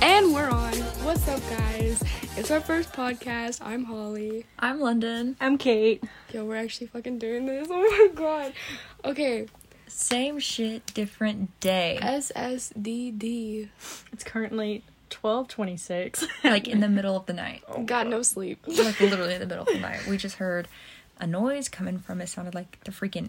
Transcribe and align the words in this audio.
And 0.00 0.32
we're 0.32 0.48
on. 0.48 0.72
What's 1.04 1.28
up, 1.28 1.40
guys? 1.50 2.02
It's 2.34 2.50
our 2.50 2.60
first 2.60 2.92
podcast. 2.92 3.60
I'm 3.62 3.84
Holly. 3.84 4.46
I'm 4.58 4.80
London. 4.80 5.36
I'm 5.38 5.58
Kate. 5.58 6.02
Yo, 6.32 6.46
we're 6.46 6.56
actually 6.56 6.86
fucking 6.86 7.18
doing 7.18 7.44
this. 7.44 7.68
Oh 7.70 7.80
my 7.82 8.08
god. 8.14 8.52
Okay, 9.04 9.48
Same 9.86 10.38
shit, 10.38 10.94
different 10.94 11.60
day. 11.60 11.98
SSDD. 12.00 13.68
It's 14.12 14.24
currently 14.24 14.82
12:26. 15.10 16.26
like 16.44 16.66
in 16.66 16.80
the 16.80 16.88
middle 16.88 17.16
of 17.16 17.26
the 17.26 17.34
night. 17.34 17.64
Oh 17.68 17.82
Got 17.82 18.06
no 18.06 18.22
sleep. 18.22 18.60
Like 18.66 18.98
literally 18.98 19.34
in 19.34 19.40
the 19.40 19.46
middle 19.46 19.64
of 19.66 19.72
the 19.72 19.78
night. 19.80 20.06
We 20.06 20.16
just 20.16 20.36
heard 20.36 20.68
a 21.20 21.26
noise 21.26 21.68
coming 21.68 21.98
from 21.98 22.20
it 22.22 22.28
sounded 22.28 22.54
like 22.54 22.78
the 22.84 22.92
freaking 22.92 23.28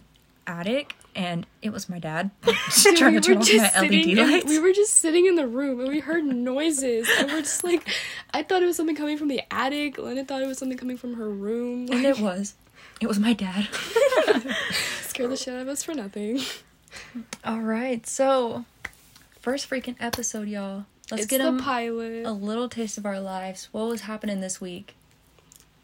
attic 0.50 0.94
and 1.14 1.46
it 1.62 1.70
was 1.72 1.88
my 1.88 1.98
dad 1.98 2.30
just 2.44 2.96
trying 2.96 3.14
to 3.14 3.20
turn 3.20 3.38
off 3.38 3.48
my 3.74 3.80
LED 3.80 3.92
in, 3.92 4.16
lights. 4.30 4.46
we 4.46 4.58
were 4.58 4.72
just 4.72 4.94
sitting 4.94 5.26
in 5.26 5.34
the 5.36 5.46
room 5.46 5.80
and 5.80 5.88
we 5.88 6.00
heard 6.00 6.24
noises 6.24 7.08
and 7.18 7.30
we're 7.30 7.40
just 7.40 7.64
like, 7.64 7.88
I 8.32 8.42
thought 8.42 8.62
it 8.62 8.66
was 8.66 8.76
something 8.76 8.96
coming 8.96 9.16
from 9.18 9.28
the 9.28 9.42
attic. 9.52 9.98
Lena 9.98 10.24
thought 10.24 10.42
it 10.42 10.46
was 10.46 10.58
something 10.58 10.78
coming 10.78 10.96
from 10.96 11.14
her 11.14 11.28
room. 11.28 11.88
and 11.90 12.04
it 12.04 12.18
was. 12.28 12.54
It 13.00 13.06
was 13.08 13.18
my 13.18 13.32
dad. 13.32 13.68
scared 15.02 15.30
the 15.30 15.36
shit 15.36 15.54
out 15.54 15.60
of 15.62 15.68
us 15.68 15.82
for 15.82 15.94
nothing. 15.94 16.40
All 17.44 17.60
right. 17.60 18.06
So, 18.06 18.64
first 19.40 19.68
freaking 19.68 19.96
episode, 20.00 20.48
y'all. 20.48 20.84
Let's 21.10 21.24
it's 21.24 21.30
get 21.30 21.38
the 21.38 21.46
'em 21.48 21.58
pilot. 21.58 22.24
a 22.26 22.30
little 22.32 22.68
taste 22.68 22.98
of 22.98 23.04
our 23.06 23.20
lives. 23.20 23.68
What 23.72 23.86
was 23.88 24.02
happening 24.02 24.40
this 24.40 24.60
week? 24.60 24.94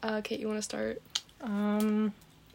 Uh, 0.02 0.20
Kate, 0.22 0.38
you 0.40 0.46
want 0.46 0.58
to 0.58 0.62
start? 0.62 1.02
um 1.42 2.12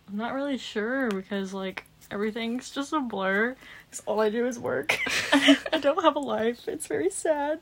I'm 0.10 0.18
not 0.18 0.34
really 0.34 0.58
sure 0.58 1.10
because 1.12 1.54
like 1.54 1.86
everything's 2.12 2.70
just 2.70 2.94
a 2.94 3.00
blur. 3.00 3.56
'Cause 3.92 4.02
all 4.06 4.22
I 4.22 4.30
do 4.30 4.46
is 4.48 4.58
work. 4.60 4.98
I 5.34 5.80
don't 5.82 6.04
have 6.04 6.16
a 6.16 6.20
life. 6.20 6.68
It's 6.68 6.88
very 6.88 7.10
sad. 7.10 7.60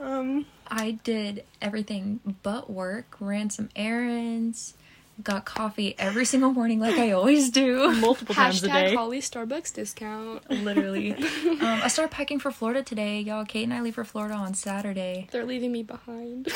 Um 0.00 0.46
I 0.68 0.92
did 1.04 1.44
everything 1.60 2.20
but 2.42 2.70
work, 2.70 3.16
ran 3.20 3.50
some 3.50 3.68
errands, 3.76 4.74
got 5.22 5.44
coffee 5.44 5.94
every 5.98 6.24
single 6.24 6.52
morning 6.52 6.80
like 6.80 6.96
I 6.96 7.12
always 7.12 7.50
do. 7.50 7.92
multiple 8.00 8.34
times 8.34 8.64
a 8.64 8.68
Hashtag 8.68 8.88
day. 8.88 8.94
Holly 8.96 9.20
Starbucks 9.20 9.72
discount. 9.74 10.50
Literally. 10.50 11.12
um, 11.46 11.58
I 11.60 11.88
started 11.88 12.10
packing 12.12 12.40
for 12.40 12.50
Florida 12.50 12.82
today. 12.82 13.20
Y'all, 13.20 13.44
Kate 13.44 13.62
and 13.64 13.72
I 13.74 13.80
leave 13.82 13.94
for 13.94 14.04
Florida 14.04 14.34
on 14.34 14.54
Saturday. 14.54 15.28
They're 15.30 15.44
leaving 15.44 15.70
me 15.70 15.82
behind. 15.84 16.48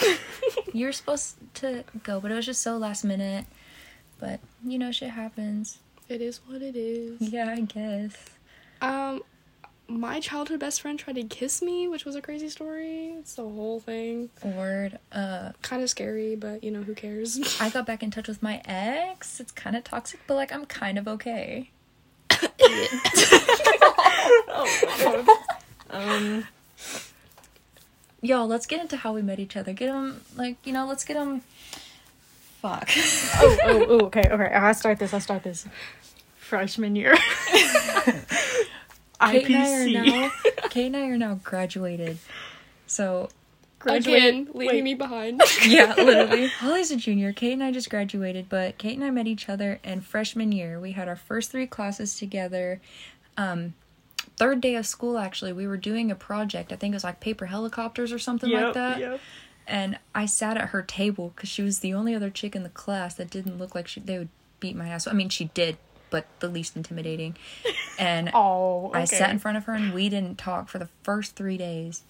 You 0.73 0.87
were 0.87 0.93
supposed 0.93 1.37
to 1.57 1.85
go, 2.03 2.19
but 2.21 2.31
it 2.33 2.35
was 2.35 2.47
just 2.47 2.63
so 2.63 2.77
last 2.79 3.05
minute. 3.05 3.45
But, 4.19 4.41
you 4.65 4.79
know, 4.79 4.91
shit 4.91 5.11
happens. 5.11 5.79
It 6.09 6.21
is 6.23 6.41
what 6.47 6.63
it 6.63 6.77
is. 6.77 7.21
Yeah, 7.21 7.51
I 7.57 7.61
guess. 7.61 8.13
Um, 8.81 9.23
my 9.89 10.21
childhood 10.21 10.61
best 10.61 10.81
friend 10.83 10.99
tried 10.99 11.17
to 11.17 11.25
kiss 11.25 11.63
me, 11.63 11.89
which 11.89 12.05
was 12.05 12.15
a 12.15 12.21
crazy 12.23 12.49
story. 12.49 13.15
It's 13.19 13.35
the 13.35 13.43
whole 13.43 13.81
thing. 13.81 14.31
Word. 14.45 14.99
Uh, 15.11 15.53
Kind 15.63 15.83
of 15.83 15.91
scary, 15.91 16.37
but 16.37 16.63
you 16.63 16.71
know 16.71 16.83
who 16.83 16.95
cares? 16.95 17.59
I 17.61 17.71
got 17.71 17.87
back 17.87 18.03
in 18.03 18.11
touch 18.11 18.29
with 18.29 18.43
my 18.43 18.61
ex. 18.65 19.41
It's 19.41 19.53
kind 19.53 19.77
of 19.77 19.85
toxic, 19.85 20.21
but 20.27 20.35
like 20.35 20.53
I'm 20.53 20.67
kind 20.67 20.99
of 20.99 21.09
okay. 21.09 21.71
Um 25.91 26.45
Y'all, 28.21 28.47
let's 28.49 28.67
get 28.67 28.81
into 28.81 28.97
how 28.97 29.13
we 29.13 29.23
met 29.23 29.39
each 29.39 29.57
other. 29.57 29.73
Get 29.73 29.87
them, 29.87 30.23
like, 30.37 30.57
you 30.65 30.73
know, 30.73 30.87
let's 30.87 31.05
get 31.05 31.15
them. 31.15 31.43
Fuck. 32.61 32.91
oh, 32.97 33.59
oh, 33.65 33.87
oh, 33.89 34.01
okay, 34.07 34.25
okay. 34.31 34.53
I 34.55 34.73
start 34.73 34.99
this. 34.99 35.15
I 35.15 35.19
start 35.19 35.43
this. 35.45 35.67
Freshman 36.39 36.97
year. 36.97 37.15
Kate 39.21 39.47
and 39.47 39.57
I 39.57 39.73
are 39.73 39.87
IPC. 39.87 39.93
now 39.93 40.31
Kate 40.71 40.87
and 40.87 40.97
I 40.97 41.03
are 41.09 41.19
now 41.19 41.35
graduated. 41.43 42.19
So 42.87 43.29
Graduate- 43.81 44.17
Again, 44.17 44.49
leaving 44.55 44.77
wait. 44.77 44.85
me 44.85 44.95
behind. 44.95 45.41
yeah, 45.67 45.95
literally. 45.97 46.49
Holly's 46.49 46.91
a 46.91 46.97
junior. 46.97 47.33
Kate 47.33 47.53
and 47.53 47.63
I 47.63 47.71
just 47.71 47.91
graduated, 47.91 48.49
but 48.49 48.77
Kate 48.77 48.97
and 48.97 49.05
I 49.05 49.11
met 49.11 49.29
each 49.29 49.49
other 49.49 49.79
in 49.85 50.01
freshman 50.01 50.51
year. 50.51 50.81
We 50.81 50.93
had 50.93 51.07
our 51.07 51.15
first 51.17 51.53
three 51.53 51.67
classes 51.67 52.19
together. 52.19 52.81
Um 53.37 53.75
third 54.37 54.61
day 54.61 54.75
of 54.77 54.87
school 54.87 55.19
actually, 55.19 55.53
we 55.53 55.67
were 55.67 55.77
doing 55.77 56.11
a 56.11 56.15
project. 56.17 56.73
I 56.73 56.77
think 56.77 56.93
it 56.93 56.97
was 56.97 57.05
like 57.05 57.21
paper 57.21 57.47
helicopters 57.47 58.13
or 58.13 58.19
something 58.19 58.51
like 58.51 58.75
that. 58.75 58.99
yep. 58.99 59.21
And 59.69 59.99
I 60.15 60.27
sat 60.27 60.57
at 60.57 60.71
her 60.71 60.83
table 60.83 61.33
cuz 61.37 61.49
she 61.49 61.63
was 61.63 61.81
the 61.81 61.93
only 61.95 62.15
other 62.15 62.31
chick 62.31 62.57
in 62.57 62.63
the 62.63 62.69
class 62.71 63.15
that 63.15 63.31
didn't 63.31 63.59
look 63.59 63.75
like 63.75 63.87
she 63.87 64.01
they 64.01 64.19
would 64.19 64.31
beat 64.61 64.75
my 64.75 64.89
ass. 64.89 65.07
I 65.07 65.13
mean, 65.13 65.29
she 65.29 65.47
did, 65.55 65.77
but 66.11 66.27
the 66.41 66.49
least 66.49 66.75
intimidating. 66.77 67.37
And 67.99 68.31
Oh, 68.33 68.89
okay. 68.91 69.01
I 69.01 69.05
sat 69.05 69.31
in 69.31 69.39
front 69.41 69.59
of 69.59 69.65
her 69.65 69.75
and 69.75 69.93
we 69.93 70.09
didn't 70.09 70.39
talk 70.39 70.69
for 70.69 70.79
the 70.79 70.89
first 71.03 71.35
3 71.35 71.57
days. 71.57 72.03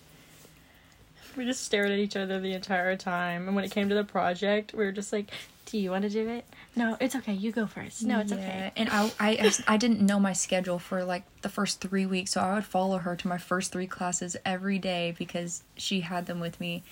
We 1.37 1.45
just 1.45 1.65
stared 1.65 1.91
at 1.91 1.99
each 1.99 2.17
other 2.17 2.39
the 2.41 2.53
entire 2.53 2.95
time. 2.97 3.47
And 3.47 3.57
when 3.57 3.65
it 3.65 3.71
came 3.71 3.89
to 3.89 3.95
the 3.95 4.05
project, 4.05 4.73
we 4.75 4.85
were 4.85 4.93
just 4.93 5.13
like, 5.13 5.31
Do 5.67 5.79
you 5.79 5.91
want 5.91 6.03
to 6.03 6.11
do 6.11 6.29
it? 6.29 6.45
No, 6.77 6.97
it's 7.01 7.15
okay. 7.17 7.33
You 7.33 7.53
go 7.53 7.67
first. 7.67 8.03
No, 8.03 8.21
it's 8.21 8.33
okay. 8.33 8.71
And 8.77 8.89
I, 8.91 9.11
I, 9.21 9.53
I 9.67 9.77
didn't 9.77 10.01
know 10.01 10.19
my 10.19 10.33
schedule 10.33 10.79
for 10.79 11.05
like 11.05 11.25
the 11.43 11.49
first 11.49 11.81
three 11.81 12.07
weeks, 12.07 12.33
so 12.33 12.41
I 12.41 12.55
would 12.55 12.65
follow 12.65 12.99
her 12.99 13.17
to 13.17 13.29
my 13.29 13.39
first 13.39 13.73
three 13.73 13.87
classes 13.87 14.37
every 14.45 14.79
day 14.79 15.15
because 15.19 15.63
she 15.77 16.01
had 16.01 16.27
them 16.27 16.41
with 16.41 16.61
me. 16.61 16.83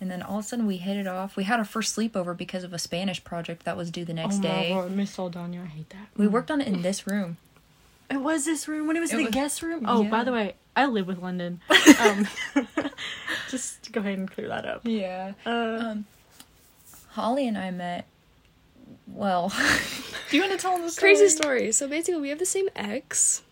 And 0.00 0.10
then 0.10 0.22
all 0.22 0.38
of 0.38 0.44
a 0.44 0.48
sudden 0.48 0.66
we 0.66 0.78
hit 0.78 0.96
it 0.96 1.06
off. 1.06 1.36
We 1.36 1.44
had 1.44 1.58
our 1.58 1.64
first 1.64 1.94
sleepover 1.96 2.34
because 2.36 2.64
of 2.64 2.72
a 2.72 2.78
Spanish 2.78 3.22
project 3.22 3.64
that 3.64 3.76
was 3.76 3.90
due 3.90 4.04
the 4.04 4.14
next 4.14 4.38
oh 4.38 4.42
day. 4.42 4.72
my 4.74 4.80
god, 4.82 4.92
Miss 4.92 5.10
Saldana, 5.10 5.62
I 5.62 5.66
hate 5.66 5.90
that. 5.90 6.06
We 6.16 6.26
worked 6.26 6.50
on 6.50 6.60
it 6.62 6.66
in 6.68 6.80
this 6.82 7.06
room. 7.06 7.36
It 8.10 8.16
was 8.22 8.44
this 8.44 8.66
room 8.66 8.86
when 8.86 8.96
it 8.96 9.00
was 9.00 9.12
It 9.12 9.18
the 9.18 9.24
was- 9.24 9.34
guest 9.34 9.62
room. 9.62 9.84
Oh, 9.86 10.02
by 10.04 10.24
the 10.24 10.32
way, 10.32 10.54
I 10.74 10.86
live 10.86 11.06
with 11.06 11.18
London. 11.18 11.60
um, 12.00 12.26
just 13.50 13.92
go 13.92 14.00
ahead 14.00 14.18
and 14.18 14.30
clear 14.30 14.48
that 14.48 14.64
up. 14.64 14.80
Yeah. 14.84 15.32
Uh, 15.44 15.50
Um, 15.50 16.04
Holly 17.10 17.46
and 17.46 17.58
I 17.58 17.70
met. 17.70 18.06
Well, 19.06 19.48
do 20.30 20.36
you 20.36 20.42
want 20.42 20.52
to 20.54 20.58
tell 20.58 20.72
them 20.72 20.82
the 20.82 20.90
story? 20.90 21.12
Crazy 21.14 21.28
story. 21.28 21.72
So 21.72 21.88
basically, 21.88 22.20
we 22.20 22.28
have 22.30 22.38
the 22.38 22.46
same 22.46 22.68
ex. 22.76 23.42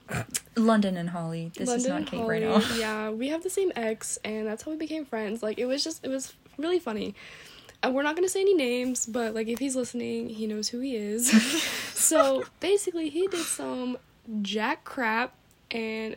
London 0.56 0.96
and 0.96 1.10
Holly. 1.10 1.52
This 1.56 1.70
is 1.70 1.86
not 1.86 2.06
Kate 2.06 2.20
Holly. 2.20 2.41
right 2.41 2.42
now. 2.42 2.62
Yeah, 2.78 3.10
we 3.10 3.28
have 3.28 3.42
the 3.42 3.50
same 3.50 3.72
ex, 3.76 4.19
and 4.24 4.46
that's 4.46 4.62
how 4.62 4.70
we 4.70 4.76
became 4.76 5.04
friends. 5.04 5.42
Like 5.42 5.58
it 5.58 5.66
was 5.66 5.84
just, 5.84 6.04
it 6.04 6.08
was 6.08 6.34
really 6.56 6.78
funny. 6.78 7.14
And 7.82 7.94
we're 7.94 8.02
not 8.02 8.16
gonna 8.16 8.28
say 8.28 8.41
any 8.41 8.54
names, 8.54 9.06
but 9.06 9.34
like 9.34 9.48
if 9.48 9.58
he's 9.58 9.76
listening, 9.76 10.28
he 10.28 10.47
knows 10.47 10.68
who 10.68 10.80
he 10.80 10.97
is. 10.97 11.30
so 11.94 12.44
basically, 12.60 13.08
he 13.08 13.26
did 13.28 13.44
some 13.44 13.98
jack 14.42 14.84
crap 14.84 15.34
and 15.70 16.16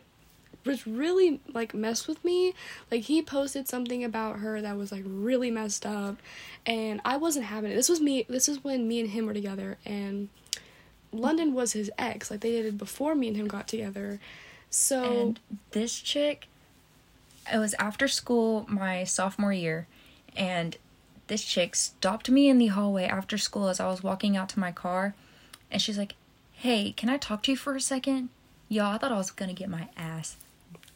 was 0.64 0.86
really 0.86 1.40
like 1.52 1.74
messed 1.74 2.08
with 2.08 2.24
me. 2.24 2.54
Like 2.90 3.02
he 3.02 3.22
posted 3.22 3.68
something 3.68 4.02
about 4.04 4.40
her 4.40 4.60
that 4.60 4.76
was 4.76 4.90
like 4.92 5.04
really 5.06 5.50
messed 5.50 5.86
up, 5.86 6.16
and 6.66 7.00
I 7.04 7.16
wasn't 7.16 7.46
having 7.46 7.72
it. 7.72 7.74
This 7.76 7.88
was 7.88 8.00
me. 8.00 8.26
This 8.28 8.48
is 8.48 8.64
when 8.64 8.88
me 8.88 9.00
and 9.00 9.10
him 9.10 9.26
were 9.26 9.34
together, 9.34 9.78
and 9.84 10.28
London 11.12 11.54
was 11.54 11.72
his 11.72 11.90
ex. 11.98 12.30
Like 12.30 12.40
they 12.40 12.52
dated 12.52 12.78
before 12.78 13.14
me 13.14 13.28
and 13.28 13.36
him 13.36 13.46
got 13.48 13.68
together. 13.68 14.18
So 14.70 15.04
And 15.04 15.40
this 15.72 16.00
chick, 16.00 16.48
it 17.52 17.58
was 17.58 17.74
after 17.78 18.08
school 18.08 18.64
my 18.68 19.04
sophomore 19.04 19.52
year, 19.52 19.86
and 20.34 20.76
this 21.26 21.44
chick 21.44 21.76
stopped 21.76 22.30
me 22.30 22.48
in 22.48 22.58
the 22.58 22.68
hallway 22.68 23.04
after 23.04 23.36
school 23.36 23.68
as 23.68 23.80
I 23.80 23.86
was 23.88 24.02
walking 24.02 24.36
out 24.36 24.48
to 24.50 24.60
my 24.60 24.72
car, 24.72 25.14
and 25.70 25.80
she's 25.82 25.98
like, 25.98 26.14
"Hey, 26.52 26.92
can 26.92 27.08
I 27.10 27.18
talk 27.18 27.42
to 27.44 27.50
you 27.52 27.56
for 27.56 27.76
a 27.76 27.80
second? 27.80 28.30
Y'all, 28.68 28.94
I 28.94 28.98
thought 28.98 29.12
I 29.12 29.18
was 29.18 29.30
gonna 29.30 29.52
get 29.52 29.68
my 29.68 29.88
ass. 29.96 30.36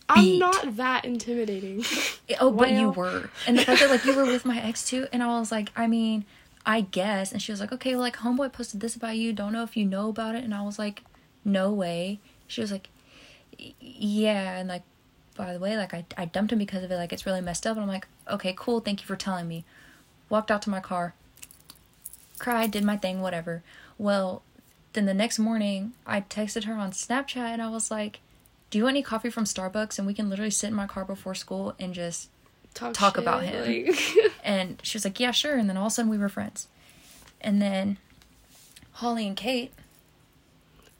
I'm 0.09 0.39
not 0.39 0.77
that 0.77 1.05
intimidating. 1.05 1.85
Oh, 2.41 2.51
but 2.51 2.71
you 2.73 2.91
were, 2.91 3.31
and 3.47 3.57
the 3.57 3.65
fact 3.65 3.81
that 3.81 3.89
like 3.89 4.05
you 4.05 4.15
were 4.15 4.25
with 4.25 4.45
my 4.45 4.61
ex 4.61 4.89
too, 4.89 5.07
and 5.13 5.23
I 5.23 5.39
was 5.39 5.53
like, 5.53 5.71
I 5.77 5.87
mean, 5.87 6.25
I 6.69 6.81
guess, 6.81 7.31
and 7.31 7.41
she 7.41 7.53
was 7.53 7.61
like, 7.61 7.71
okay, 7.73 7.93
well, 7.93 8.01
like 8.01 8.17
homeboy 8.17 8.53
posted 8.53 8.81
this 8.81 8.97
about 8.97 9.17
you. 9.17 9.33
Don't 9.33 9.53
know 9.53 9.63
if 9.63 9.77
you 9.77 9.85
know 9.85 10.09
about 10.09 10.35
it, 10.35 10.43
and 10.43 10.53
I 10.53 10.63
was 10.63 10.81
like, 10.81 11.05
no 11.45 11.73
way. 11.73 12.19
She 12.49 12.61
was 12.61 12.73
like, 12.73 12.89
yeah, 13.57 14.59
and 14.59 14.69
like, 14.69 14.83
by 15.37 15.53
the 15.53 15.61
way, 15.61 15.77
like 15.77 15.95
I 15.95 16.05
I 16.17 16.25
dumped 16.25 16.53
him 16.53 16.59
because 16.59 16.83
of 16.83 16.91
it. 16.91 16.97
Like 16.97 17.13
it's 17.13 17.25
really 17.25 17.41
messed 17.41 17.67
up, 17.69 17.77
and 17.77 17.83
I'm 17.85 17.89
like, 17.89 18.09
okay, 18.29 18.53
cool, 18.57 18.81
thank 18.81 19.01
you 19.01 19.07
for 19.07 19.15
telling 19.15 19.47
me. 19.47 19.65
Walked 20.29 20.51
out 20.51 20.61
to 20.63 20.71
my 20.71 20.81
car, 20.81 21.15
cried, 22.41 22.73
did 22.73 22.83
my 22.85 22.97
thing, 22.97 23.21
whatever. 23.21 23.63
Well, 23.97 24.43
then 24.93 25.07
the 25.07 25.15
next 25.15 25.39
morning, 25.39 25.93
I 26.05 26.21
texted 26.21 26.65
her 26.65 26.75
on 26.75 26.91
Snapchat, 26.91 27.37
and 27.37 27.63
I 27.63 27.71
was 27.71 27.91
like. 27.91 28.21
Do 28.69 28.79
you 28.79 28.85
want 28.85 28.97
any 28.97 29.03
coffee 29.05 29.31
from 29.31 29.45
Starbucks? 29.45 29.97
And 29.97 30.09
we 30.09 30.13
can 30.13 30.29
literally 30.29 30.51
sit 30.51 30.67
in 30.67 30.75
my 30.75 30.89
car 30.89 31.05
before 31.05 31.37
school 31.37 31.77
and 31.79 31.95
just 31.95 32.29
Talk, 32.77 32.93
Talk 32.95 33.15
shit, 33.17 33.25
about 33.25 33.43
him. 33.43 33.87
like- 33.87 34.33
and 34.45 34.79
she 34.85 34.97
was 34.97 35.05
like, 35.05 35.19
Yeah, 35.19 35.31
sure. 35.33 35.57
And 35.57 35.69
then 35.69 35.77
all 35.77 35.87
of 35.87 35.93
a 35.93 35.95
sudden 35.95 36.11
we 36.11 36.19
were 36.19 36.29
friends. 36.29 36.69
And 37.41 37.61
then 37.61 37.97
Holly 38.93 39.27
and 39.27 39.37
Kate, 39.37 39.73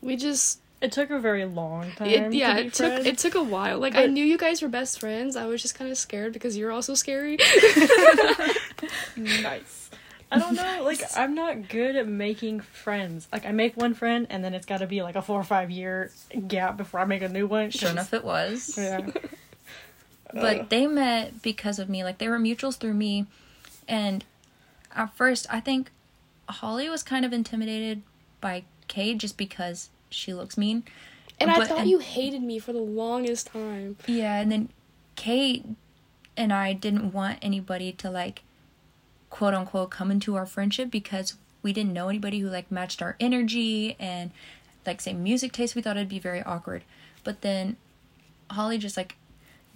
we 0.01 0.17
just 0.17 0.61
it 0.81 0.93
took 0.93 1.11
a 1.11 1.19
very 1.19 1.45
long 1.47 1.91
time. 1.93 2.09
it, 2.09 2.33
yeah, 2.35 2.55
to 2.57 2.63
be 2.63 2.67
it 2.69 2.75
took 2.75 2.87
friends. 2.93 3.07
it 3.07 3.19
took 3.19 3.35
a 3.35 3.43
while. 3.43 3.79
Like 3.79 3.95
I 3.95 4.07
knew 4.07 4.25
you 4.25 4.37
guys 4.39 4.61
were 4.63 4.69
best 4.69 5.01
friends. 5.01 5.37
I 5.37 5.47
was 5.47 5.63
just 5.63 5.75
kind 5.75 5.91
of 5.91 5.97
scared 5.99 6.33
because 6.33 6.57
you're 6.57 6.73
also 6.73 6.95
scary. 6.95 7.37
nice. 9.17 9.91
I 10.31 10.39
don't 10.39 10.55
know. 10.55 10.83
Like 10.83 11.01
I'm 11.17 11.35
not 11.35 11.69
good 11.69 11.97
at 11.97 12.07
making 12.09 12.61
friends. 12.61 13.29
Like 13.33 13.47
I 13.47 13.53
make 13.53 13.77
one 13.77 13.95
friend, 13.95 14.27
and 14.31 14.45
then 14.45 14.55
it's 14.55 14.67
got 14.67 14.79
to 14.79 14.87
be 14.87 15.03
like 15.03 15.17
a 15.17 15.23
four 15.23 15.41
or 15.41 15.45
five 15.45 15.71
year 15.71 16.11
gap 16.47 16.77
before 16.77 17.01
I 17.01 17.05
make 17.05 17.23
a 17.23 17.29
new 17.29 17.47
one. 17.47 17.71
Sure 17.71 17.91
enough, 17.91 18.13
it 18.13 18.25
was. 18.25 18.77
Yeah. 18.77 19.07
But 20.33 20.59
oh. 20.59 20.67
they 20.69 20.87
met 20.87 21.43
because 21.43 21.79
of 21.79 21.89
me. 21.89 22.05
Like 22.05 22.19
they 22.19 22.29
were 22.29 22.39
mutuals 22.39 22.77
through 22.77 22.95
me. 22.95 23.27
And 23.89 24.25
at 24.97 25.15
first 25.15 25.47
i 25.51 25.61
think 25.61 25.91
holly 26.49 26.89
was 26.89 27.03
kind 27.03 27.25
of 27.25 27.33
intimidated 27.33 28.03
by 28.41 28.65
kate 28.89 29.19
just 29.19 29.37
because 29.37 29.91
she 30.09 30.33
looks 30.33 30.57
mean. 30.57 30.83
And 31.39 31.51
I 31.51 31.59
But- 31.59 31.69
thought 31.69 31.79
and- 31.81 31.91
you 31.91 31.99
hated 31.99 32.43
me 32.43 32.59
for 32.59 32.73
the 32.73 32.81
longest 32.81 33.49
time. 33.49 33.97
yeah 34.07 34.41
and 34.41 34.51
then 34.51 34.71
kate 35.15 35.65
and 36.37 36.53
i 36.53 36.73
didn't 36.73 37.13
want 37.13 37.39
anybody 37.43 37.93
to 37.93 38.11
like 38.11 38.43
quote 39.31 39.55
unquote 39.55 39.91
come 39.91 40.11
into 40.11 40.35
our 40.37 40.47
friendship 40.47 40.91
because 40.91 41.35
we 41.63 41.73
didn't 41.73 41.93
know 41.93 42.09
anybody 42.09 42.39
who 42.39 42.49
like 42.49 42.71
matched 42.71 43.03
our 43.03 43.17
energy 43.21 43.97
and 43.99 44.31
like 44.87 45.01
same 45.01 45.23
music 45.23 45.53
taste. 45.53 45.75
We 45.75 45.83
thought 45.83 45.97
it'd 45.97 46.09
be 46.09 46.21
very 46.21 46.43
awkward. 46.43 46.85
But 47.25 47.41
then 47.41 47.77
holly 48.51 48.79
just 48.79 48.97
like 48.97 49.17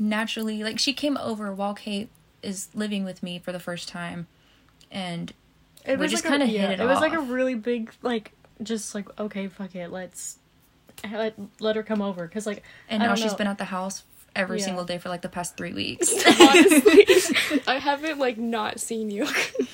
naturally 0.01 0.65
like 0.65 0.79
she 0.79 0.93
came 0.95 1.17
over 1.19 1.53
while 1.53 1.75
kate 1.75 2.09
is 2.43 2.69
living 2.75 3.05
with 3.05 3.23
me 3.23 3.39
for 3.39 3.53
the 3.53 3.61
first 3.61 3.87
time 3.89 4.27
and 4.91 5.33
It 5.85 5.93
We 5.93 5.99
was 5.99 6.11
just 6.11 6.25
like 6.25 6.33
kinda 6.33 6.47
hit 6.47 6.57
yeah, 6.57 6.71
it 6.71 6.81
It 6.81 6.87
was 6.87 7.01
like 7.01 7.13
a 7.13 7.21
really 7.21 7.55
big 7.55 7.93
like 8.03 8.33
just 8.63 8.95
like 8.95 9.07
okay 9.21 9.47
fuck 9.49 9.75
it 9.75 9.91
let's 9.93 10.39
let, 11.11 11.35
let 11.61 11.77
her 11.77 11.83
come 11.83 12.01
over 12.03 12.27
because 12.27 12.47
like 12.47 12.63
and 12.89 13.03
now 13.03 13.15
she's 13.15 13.33
know. 13.33 13.37
been 13.39 13.47
at 13.47 13.59
the 13.59 13.67
house 13.67 14.05
every 14.35 14.59
Yeah. 14.59 14.65
single 14.67 14.85
day 14.85 14.97
for 14.99 15.09
like 15.11 15.21
the 15.23 15.29
past 15.29 15.57
three 15.57 15.73
weeks 15.75 16.15
Honestly, 16.41 17.07
I 17.67 17.79
haven't 17.79 18.19
like 18.19 18.39
not 18.39 18.81
seen 18.81 19.11
you. 19.11 19.27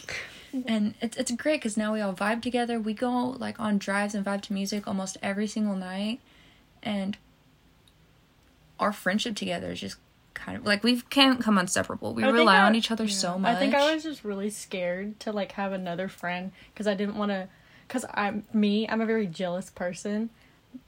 and 0.67 0.95
it's 1.01 1.17
it's 1.17 1.31
great 1.33 1.61
because 1.61 1.77
now 1.77 1.93
we 1.93 2.01
all 2.01 2.15
vibe 2.15 2.43
together. 2.43 2.81
We 2.81 2.95
go 2.95 3.31
like 3.39 3.61
on 3.61 3.79
drives 3.79 4.15
and 4.15 4.25
vibe 4.27 4.41
to 4.43 4.53
music 4.53 4.89
almost 4.89 5.19
every 5.23 5.47
single 5.47 5.77
night, 5.77 6.21
and 6.83 7.17
our 8.81 8.93
friendship 8.93 9.37
together 9.37 9.71
is 9.73 9.81
just 9.81 9.97
kind 10.37 10.57
of 10.57 10.65
like 10.65 10.85
we 10.85 11.01
can't 11.01 11.41
come 11.43 11.59
inseparable. 11.59 12.15
We 12.15 12.23
I 12.23 12.27
think 12.27 12.39
rely 12.39 12.59
I- 12.59 12.65
on 12.67 12.75
each 12.77 12.91
other 12.93 13.05
yeah. 13.05 13.11
so 13.15 13.39
much. 13.39 13.57
I 13.57 13.59
think 13.59 13.75
I 13.75 13.93
was 13.93 14.05
just 14.05 14.23
really 14.23 14.51
scared 14.51 15.19
to 15.21 15.33
like 15.33 15.53
have 15.53 15.73
another 15.73 16.07
friend 16.09 16.53
because 16.73 16.87
I 16.87 16.95
didn't 16.95 17.17
want 17.17 17.31
to. 17.33 17.49
Because 17.89 18.05
I'm 18.15 18.45
me, 18.53 18.89
I'm 18.89 19.01
a 19.01 19.07
very 19.07 19.27
jealous 19.27 19.71
person. 19.71 20.31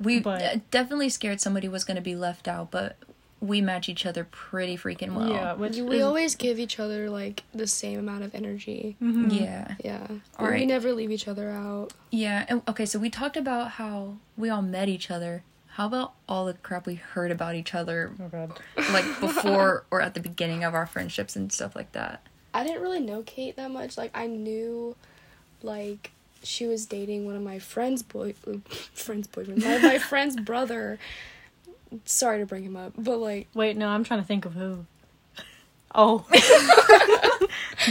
we 0.01 0.21
but- 0.21 0.43
uh, 0.43 0.57
definitely 0.71 1.09
scared 1.09 1.41
somebody 1.41 1.69
was 1.69 1.83
going 1.85 1.97
to 1.97 2.03
be 2.03 2.15
left 2.15 2.47
out, 2.47 2.71
but 2.71 2.97
we 3.41 3.61
match 3.61 3.89
each 3.89 4.05
other 4.05 4.25
pretty 4.25 4.77
freaking 4.77 5.15
well. 5.15 5.29
yeah, 5.31 5.53
which 5.55 5.77
we 5.77 5.99
is- 5.99 6.03
always 6.03 6.35
give 6.35 6.59
each 6.59 6.81
other 6.81 7.09
like 7.09 7.45
the 7.55 7.69
same 7.69 7.99
amount 8.01 8.25
of 8.25 8.35
energy. 8.35 8.97
Mhm. 9.01 9.41
Yeah. 9.41 9.75
Yeah. 9.85 10.07
All 10.39 10.51
We 10.51 10.67
never 10.67 10.93
leave 10.93 11.13
each 11.13 11.29
other 11.29 11.51
out. 11.51 11.93
Yeah. 12.11 12.59
Okay, 12.69 12.85
so 12.85 12.99
we 12.99 13.11
talked 13.11 13.37
about 13.37 13.73
how 13.73 14.17
we 14.37 14.51
all 14.51 14.63
met 14.63 14.89
each 14.89 15.09
other. 15.11 15.45
How 15.79 15.87
about 15.87 16.15
all 16.29 16.45
the 16.47 16.55
crap 16.55 16.87
we 16.87 16.97
heard 16.97 17.31
about 17.31 17.55
each 17.55 17.73
other, 17.73 18.11
Oh 18.21 18.27
god. 18.27 18.59
like 18.91 19.05
before 19.21 19.85
or 19.93 20.01
at 20.01 20.15
the 20.15 20.19
beginning 20.21 20.65
of 20.65 20.75
our 20.75 20.87
friendships 20.87 21.37
and 21.37 21.53
stuff 21.53 21.77
like 21.77 21.93
that? 21.93 22.21
I 22.53 22.65
didn't 22.65 22.83
really 22.83 22.99
know 22.99 23.23
Kate 23.25 23.55
that 23.55 23.71
much. 23.71 23.97
Like 23.97 24.11
I 24.13 24.27
knew, 24.27 24.97
like 25.63 26.11
she 26.43 26.67
was 26.67 26.85
dating 26.85 27.27
one 27.27 27.37
of 27.37 27.43
my 27.43 27.61
friend's 27.61 28.03
boy, 28.03 28.33
friend's 28.93 29.29
boyfriend, 29.29 29.65
my, 29.65 29.79
my 29.79 29.99
friend's 29.99 30.35
brother. 30.41 30.99
Sorry 32.07 32.41
to 32.41 32.47
bring 32.47 32.65
him 32.65 32.75
up, 32.77 32.95
but 32.99 33.19
like 33.19 33.47
Wait, 33.55 33.77
no, 33.77 33.87
I'm 33.87 34.03
trying 34.03 34.21
to 34.21 34.27
think 34.27 34.47
of 34.47 34.55
who. 34.55 34.85
Oh. 35.95 36.27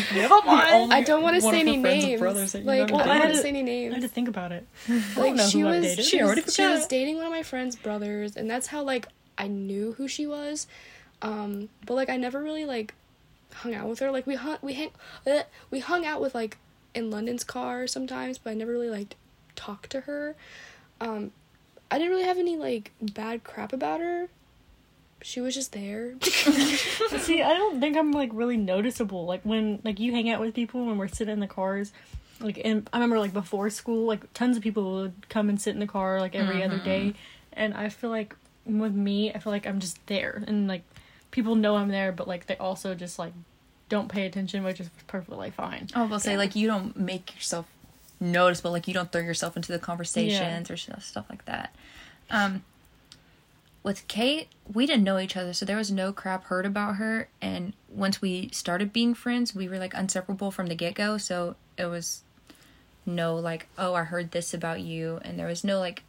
Never 0.13 0.35
I 0.45 1.03
don't 1.05 1.21
want 1.23 1.35
to 1.35 1.41
say 1.41 1.59
any 1.59 1.77
names. 1.77 2.19
brothers 2.19 2.51
that 2.53 2.59
you 2.59 2.65
Like 2.65 2.89
never 2.89 2.95
I 3.01 3.05
don't 3.05 3.19
want 3.19 3.31
to 3.33 3.37
say 3.41 3.49
any 3.49 3.63
names. 3.63 3.91
I 3.93 3.95
had 3.95 4.01
to 4.03 4.07
think 4.07 4.27
about 4.27 4.51
it. 4.51 4.65
I 4.89 4.91
don't 4.91 5.17
Like 5.17 5.35
know 5.35 5.47
she 5.47 5.59
who 5.61 5.67
I 5.67 5.71
was, 5.77 5.85
dated. 5.85 6.05
she, 6.05 6.17
She 6.17 6.21
already 6.23 6.41
she 6.43 6.65
was 6.65 6.87
dating 6.87 7.17
one 7.17 7.25
of 7.25 7.31
my 7.31 7.43
friend's 7.43 7.75
brothers, 7.75 8.35
and 8.35 8.49
that's 8.49 8.67
how 8.67 8.83
like 8.83 9.07
I 9.37 9.47
knew 9.47 9.93
who 9.93 10.07
she 10.07 10.25
was. 10.27 10.67
Um, 11.21 11.69
but 11.85 11.93
like 11.95 12.09
I 12.09 12.17
never 12.17 12.41
really 12.41 12.65
like 12.65 12.93
hung 13.53 13.73
out 13.73 13.87
with 13.87 13.99
her. 13.99 14.11
Like 14.11 14.27
we 14.27 14.35
hung 14.35 14.57
we 14.61 14.73
hang 14.73 14.91
uh, 15.25 15.43
we 15.71 15.79
hung 15.79 16.05
out 16.05 16.21
with 16.21 16.35
like 16.35 16.57
in 16.93 17.09
London's 17.11 17.43
car 17.43 17.87
sometimes, 17.87 18.37
but 18.37 18.51
I 18.51 18.53
never 18.53 18.71
really 18.71 18.89
like 18.89 19.15
talked 19.55 19.89
to 19.91 20.01
her. 20.01 20.35
Um, 21.01 21.31
I 21.89 21.97
didn't 21.97 22.11
really 22.11 22.25
have 22.25 22.37
any 22.37 22.57
like 22.57 22.91
bad 23.01 23.43
crap 23.43 23.73
about 23.73 23.99
her. 24.01 24.29
She 25.21 25.41
was 25.41 25.53
just 25.55 25.71
there. 25.71 26.13
See, 26.21 27.41
I 27.41 27.53
don't 27.53 27.79
think 27.79 27.97
I'm 27.97 28.11
like 28.11 28.29
really 28.33 28.57
noticeable. 28.57 29.25
Like 29.25 29.41
when 29.43 29.81
like 29.83 29.99
you 29.99 30.11
hang 30.11 30.29
out 30.29 30.39
with 30.39 30.53
people 30.53 30.85
when 30.85 30.97
we're 30.97 31.07
sitting 31.07 31.33
in 31.33 31.39
the 31.39 31.47
cars. 31.47 31.91
Like 32.39 32.61
and 32.63 32.87
I 32.93 32.97
remember 32.97 33.19
like 33.19 33.33
before 33.33 33.69
school, 33.69 34.05
like 34.05 34.31
tons 34.33 34.57
of 34.57 34.63
people 34.63 34.95
would 34.95 35.27
come 35.29 35.49
and 35.49 35.59
sit 35.59 35.73
in 35.73 35.79
the 35.79 35.87
car 35.87 36.19
like 36.19 36.35
every 36.35 36.63
other 36.63 36.79
day. 36.79 37.15
And 37.53 37.73
I 37.73 37.89
feel 37.89 38.11
like 38.11 38.35
with 38.65 38.93
me, 38.93 39.33
I 39.33 39.39
feel 39.39 39.51
like 39.51 39.65
I'm 39.65 39.79
just 39.79 40.05
there 40.05 40.43
and 40.47 40.67
like 40.67 40.83
people 41.31 41.55
know 41.55 41.75
I'm 41.77 41.89
there, 41.89 42.11
but 42.11 42.27
like 42.27 42.45
they 42.45 42.57
also 42.57 42.93
just 42.93 43.17
like 43.17 43.33
don't 43.89 44.09
pay 44.09 44.25
attention, 44.25 44.63
which 44.63 44.79
is 44.79 44.89
perfectly 45.07 45.49
fine. 45.49 45.87
I 45.95 46.03
will 46.03 46.19
say 46.19 46.37
like 46.37 46.55
you 46.55 46.67
don't 46.67 46.95
make 46.97 47.33
yourself 47.35 47.65
noticeable, 48.19 48.71
like 48.71 48.87
you 48.87 48.93
don't 48.93 49.11
throw 49.11 49.21
yourself 49.21 49.55
into 49.55 49.71
the 49.71 49.79
conversations 49.79 50.69
or 50.69 50.77
stuff 50.77 51.03
stuff 51.03 51.25
like 51.29 51.45
that. 51.45 51.73
Um, 52.29 52.63
with 53.87 54.05
Kate, 54.09 54.49
we 54.71 54.85
didn't 54.85 55.05
know 55.05 55.17
each 55.17 55.37
other, 55.37 55.53
so 55.53 55.65
there 55.65 55.77
was 55.77 55.89
no 55.89 56.11
crap 56.11 56.43
heard 56.43 56.65
about 56.65 56.97
her. 56.97 57.29
And 57.41 57.71
once 57.87 58.21
we 58.21 58.49
started 58.51 58.91
being 58.91 59.13
friends, 59.13 59.55
we 59.55 59.69
were 59.69 59.77
like 59.77 59.93
inseparable 59.93 60.51
from 60.51 60.67
the 60.67 60.75
get 60.75 60.93
go. 60.93 61.17
So 61.17 61.55
it 61.77 61.85
was 61.85 62.21
no 63.05 63.37
like, 63.37 63.67
oh, 63.77 63.93
I 63.93 64.03
heard 64.03 64.31
this 64.31 64.53
about 64.53 64.81
you, 64.81 65.21
and 65.23 65.39
there 65.39 65.47
was 65.47 65.63
no 65.63 65.79
like 65.79 66.03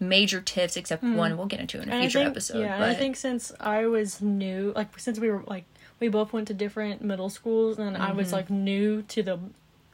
major 0.00 0.40
tips 0.40 0.78
except 0.78 1.02
hmm. 1.02 1.14
one 1.14 1.36
we'll 1.36 1.46
get 1.46 1.60
into 1.60 1.80
in 1.80 1.90
a 1.90 1.92
And 1.92 2.02
future 2.04 2.20
think- 2.20 2.30
episode. 2.30 2.60
Yeah, 2.60 2.78
but 2.78 2.88
and 2.88 2.96
I 2.96 2.98
think 2.98 3.16
since 3.16 3.52
I 3.60 3.84
was 3.84 4.22
new, 4.22 4.72
like 4.74 4.98
since 4.98 5.18
we 5.18 5.28
were 5.28 5.44
like 5.46 5.66
we 6.00 6.08
both 6.08 6.32
went 6.32 6.48
to 6.48 6.54
different 6.54 7.02
middle 7.02 7.28
schools, 7.28 7.78
and 7.78 7.98
I 7.98 8.12
was 8.12 8.28
mm-hmm. 8.28 8.36
like 8.36 8.48
new 8.48 9.02
to 9.02 9.22
the 9.22 9.38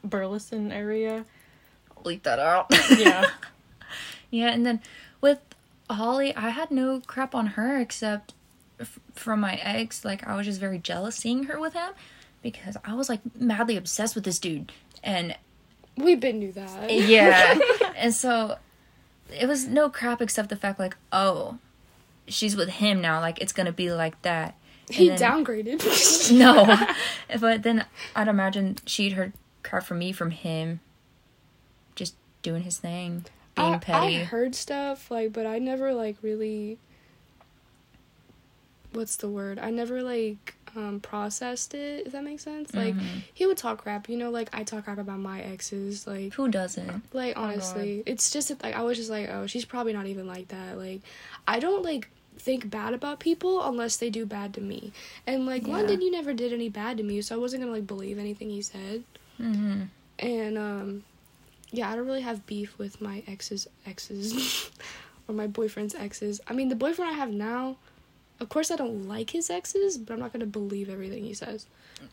Burleson 0.01 0.71
area. 0.71 1.25
bleep 2.05 2.23
that 2.23 2.39
out. 2.39 2.67
Yeah, 2.89 3.29
Yeah, 4.31 4.53
and 4.53 4.65
then 4.65 4.79
with 5.19 5.39
Holly, 5.93 6.35
I 6.35 6.49
had 6.49 6.71
no 6.71 7.01
crap 7.05 7.33
on 7.35 7.47
her 7.47 7.77
except 7.79 8.33
f- 8.79 8.99
from 9.13 9.39
my 9.41 9.55
ex. 9.55 10.03
Like, 10.05 10.25
I 10.27 10.35
was 10.35 10.45
just 10.45 10.59
very 10.59 10.77
jealous 10.79 11.15
seeing 11.15 11.43
her 11.43 11.59
with 11.59 11.73
him 11.73 11.91
because 12.41 12.77
I 12.85 12.93
was 12.93 13.09
like 13.09 13.21
madly 13.39 13.77
obsessed 13.77 14.15
with 14.15 14.23
this 14.23 14.39
dude. 14.39 14.71
And 15.03 15.35
we've 15.97 16.19
been 16.19 16.39
knew 16.39 16.51
that. 16.53 16.89
yeah, 16.91 17.57
and 17.95 18.13
so 18.13 18.57
it 19.33 19.47
was 19.47 19.67
no 19.67 19.89
crap 19.89 20.21
except 20.21 20.49
the 20.49 20.55
fact, 20.55 20.79
like, 20.79 20.95
oh, 21.11 21.57
she's 22.27 22.55
with 22.55 22.69
him 22.69 23.01
now. 23.01 23.19
Like, 23.19 23.39
it's 23.39 23.53
gonna 23.53 23.71
be 23.71 23.91
like 23.91 24.21
that. 24.23 24.55
And 24.87 24.95
He 24.95 25.09
then- 25.09 25.19
downgraded. 25.19 26.31
No, 26.37 26.77
but 27.39 27.63
then 27.63 27.85
I'd 28.15 28.27
imagine 28.27 28.77
she'd 28.85 29.13
heard 29.13 29.33
crap 29.63 29.83
from 29.83 29.99
me 29.99 30.11
from 30.11 30.31
him, 30.31 30.79
just 31.95 32.15
doing 32.41 32.63
his 32.63 32.77
thing, 32.77 33.25
being 33.55 33.73
I, 33.75 33.77
petty. 33.77 34.17
I 34.19 34.23
heard 34.23 34.55
stuff 34.55 35.09
like, 35.11 35.33
but 35.33 35.45
I 35.45 35.59
never 35.59 35.93
like 35.93 36.17
really. 36.21 36.77
What's 38.93 39.15
the 39.15 39.29
word? 39.29 39.57
I 39.59 39.69
never 39.69 40.03
like 40.03 40.55
um 40.75 40.99
processed 40.99 41.73
it. 41.73 42.05
If 42.07 42.11
that 42.13 42.23
makes 42.23 42.43
sense. 42.43 42.73
Like 42.73 42.93
Mm-hmm. 42.95 43.19
he 43.33 43.45
would 43.45 43.57
talk 43.57 43.81
crap. 43.83 44.09
You 44.09 44.17
know, 44.17 44.29
like 44.31 44.49
I 44.53 44.63
talk 44.63 44.83
crap 44.85 44.97
about 44.97 45.19
my 45.19 45.41
exes. 45.41 46.05
Like 46.05 46.33
Who 46.33 46.49
doesn't? 46.49 47.03
like 47.13 47.37
honestly, 47.37 48.03
it's 48.05 48.31
just 48.31 48.51
like 48.61 48.75
I 48.75 48.81
was 48.81 48.97
just 48.97 49.09
like, 49.09 49.29
oh, 49.29 49.47
she's 49.47 49.65
probably 49.65 49.93
not 49.93 50.07
even 50.07 50.27
like 50.27 50.49
that. 50.49 50.77
Like 50.77 51.01
I 51.47 51.59
don't 51.59 51.83
like 51.83 52.09
think 52.37 52.69
bad 52.69 52.93
about 52.93 53.19
people 53.19 53.63
unless 53.63 53.97
they 53.97 54.09
do 54.09 54.25
bad 54.25 54.53
to 54.55 54.61
me. 54.61 54.91
And 55.25 55.45
like 55.45 55.65
Yeah. 55.67 55.73
London, 55.75 56.01
you 56.01 56.11
never 56.11 56.33
did 56.33 56.51
any 56.51 56.67
bad 56.69 56.97
to 56.97 57.03
me, 57.03 57.21
so 57.21 57.35
I 57.35 57.37
wasn't 57.37 57.61
gonna 57.63 57.73
like 57.73 57.87
believe 57.87 58.19
anything 58.19 58.49
he 58.49 58.61
said. 58.61 59.03
Mm-hmm. 59.39 59.83
And 60.19 60.57
um 60.57 61.03
yeah, 61.71 61.89
I 61.89 61.95
don't 61.95 62.05
really 62.05 62.21
have 62.21 62.45
beef 62.45 62.77
with 62.77 63.01
my 63.01 63.23
ex's 63.27 63.67
exes 63.85 64.69
or 65.27 65.35
my 65.35 65.47
boyfriend's 65.47 65.95
exes. 65.95 66.41
I 66.47 66.53
mean, 66.53 66.69
the 66.69 66.75
boyfriend 66.75 67.11
I 67.11 67.13
have 67.13 67.31
now, 67.31 67.77
of 68.39 68.49
course 68.49 68.71
I 68.71 68.75
don't 68.75 69.07
like 69.07 69.29
his 69.29 69.49
exes, 69.49 69.97
but 69.97 70.13
I'm 70.13 70.19
not 70.19 70.33
going 70.33 70.41
to 70.41 70.45
believe 70.45 70.89
everything 70.89 71.23
he 71.23 71.33
says. 71.33 71.65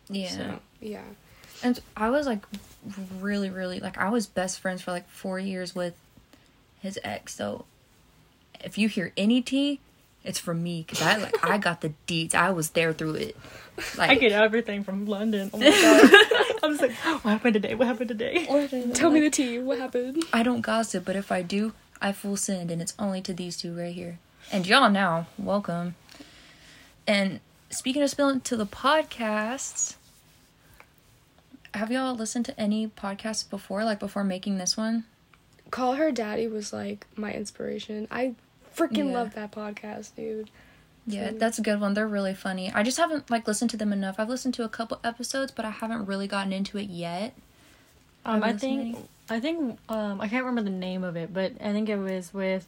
Yeah. 0.09 0.29
So, 0.29 0.59
yeah. 0.81 1.05
And 1.62 1.81
I 1.97 2.11
was 2.11 2.27
like 2.27 2.45
really, 3.21 3.50
really 3.50 3.81
like 3.81 3.99
I 3.99 4.11
was 4.11 4.27
best 4.27 4.61
friends 4.61 4.83
for 4.83 4.93
like 4.93 5.09
four 5.09 5.38
years 5.38 5.75
with 5.75 5.95
his 6.81 6.99
ex. 7.03 7.35
So 7.35 7.65
if 8.61 8.79
you 8.79 8.88
hear 8.88 9.12
any 9.17 9.43
tea, 9.43 9.81
it's 10.25 10.38
from 10.38 10.62
me 10.62 10.85
because 10.87 11.03
I 11.03 11.17
like 11.17 11.45
I 11.45 11.59
got 11.59 11.81
the 11.81 11.93
deeds. 12.07 12.35
I 12.35 12.50
was 12.50 12.71
there 12.71 12.93
through 12.93 13.15
it. 13.15 13.37
Like 13.97 14.11
I 14.11 14.15
get 14.17 14.33
everything 14.33 14.83
from 14.83 15.07
London. 15.07 15.50
Oh 15.55 15.59
my 15.59 15.71
god, 15.71 16.48
I'm 16.68 16.76
just 16.76 16.82
like, 16.82 17.25
what 17.25 17.30
happened 17.30 17.54
today? 17.54 17.75
What 17.75 17.87
happened 17.88 18.08
today? 18.08 18.44
Tell 18.92 19.10
me 19.10 19.20
the 19.20 19.30
tea. 19.30 19.58
What 19.58 19.78
happened? 19.78 20.22
I 20.34 20.42
don't 20.42 20.60
gossip, 20.60 21.04
but 21.06 21.16
if 21.16 21.32
I 21.32 21.40
do, 21.40 21.72
I 22.02 22.12
full 22.12 22.37
send, 22.37 22.70
and 22.70 22.82
it's 22.82 22.92
only 22.98 23.22
to 23.22 23.32
these 23.32 23.56
two 23.56 23.75
right 23.75 23.94
here. 23.94 24.18
And 24.52 24.66
y'all 24.66 24.90
now, 24.90 25.28
welcome. 25.38 25.94
And 27.06 27.40
speaking 27.70 28.02
of 28.02 28.10
spilling 28.10 28.42
to 28.42 28.54
the 28.56 28.66
podcasts, 28.66 29.96
have 31.72 31.90
y'all 31.90 32.14
listened 32.14 32.44
to 32.46 32.60
any 32.60 32.88
podcasts 32.88 33.48
before, 33.48 33.82
like 33.82 33.98
before 33.98 34.22
making 34.25 34.58
this 34.58 34.76
one? 34.76 35.04
Call 35.70 35.94
Her 35.94 36.12
Daddy 36.12 36.48
was 36.48 36.72
like 36.72 37.06
my 37.16 37.32
inspiration. 37.32 38.08
I 38.10 38.34
freaking 38.76 39.08
Yeah. 39.08 39.14
love 39.14 39.34
that 39.34 39.52
podcast, 39.52 40.14
dude. 40.16 40.50
Yeah, 41.09 41.31
that's 41.35 41.59
a 41.59 41.62
good 41.62 41.81
one. 41.81 41.95
They're 41.95 42.07
really 42.07 42.35
funny. 42.35 42.71
I 42.73 42.83
just 42.83 42.99
haven't 42.99 43.31
like 43.31 43.47
listened 43.47 43.71
to 43.71 43.77
them 43.77 43.93
enough. 43.93 44.17
I've 44.19 44.29
listened 44.29 44.55
to 44.55 44.65
a 44.65 44.69
couple 44.69 45.00
episodes, 45.03 45.50
but 45.50 45.65
I 45.65 45.71
haven't 45.71 46.07
really 46.07 46.27
gotten 46.27 46.53
into 46.53 46.79
it 46.79 46.88
yet. 46.88 47.35
Um, 48.25 48.43
I'm 48.43 48.59
think 48.59 48.95
listening. 48.95 49.09
I 49.31 49.41
think 49.41 49.79
um, 49.88 50.21
I 50.21 50.29
can't 50.29 50.45
remember 50.45 50.69
the 50.69 50.77
name 50.77 51.05
of 51.05 51.17
it, 51.17 51.33
but 51.33 51.53
I 51.61 51.73
think 51.73 51.88
it 51.88 51.97
was 51.97 52.33
with 52.35 52.67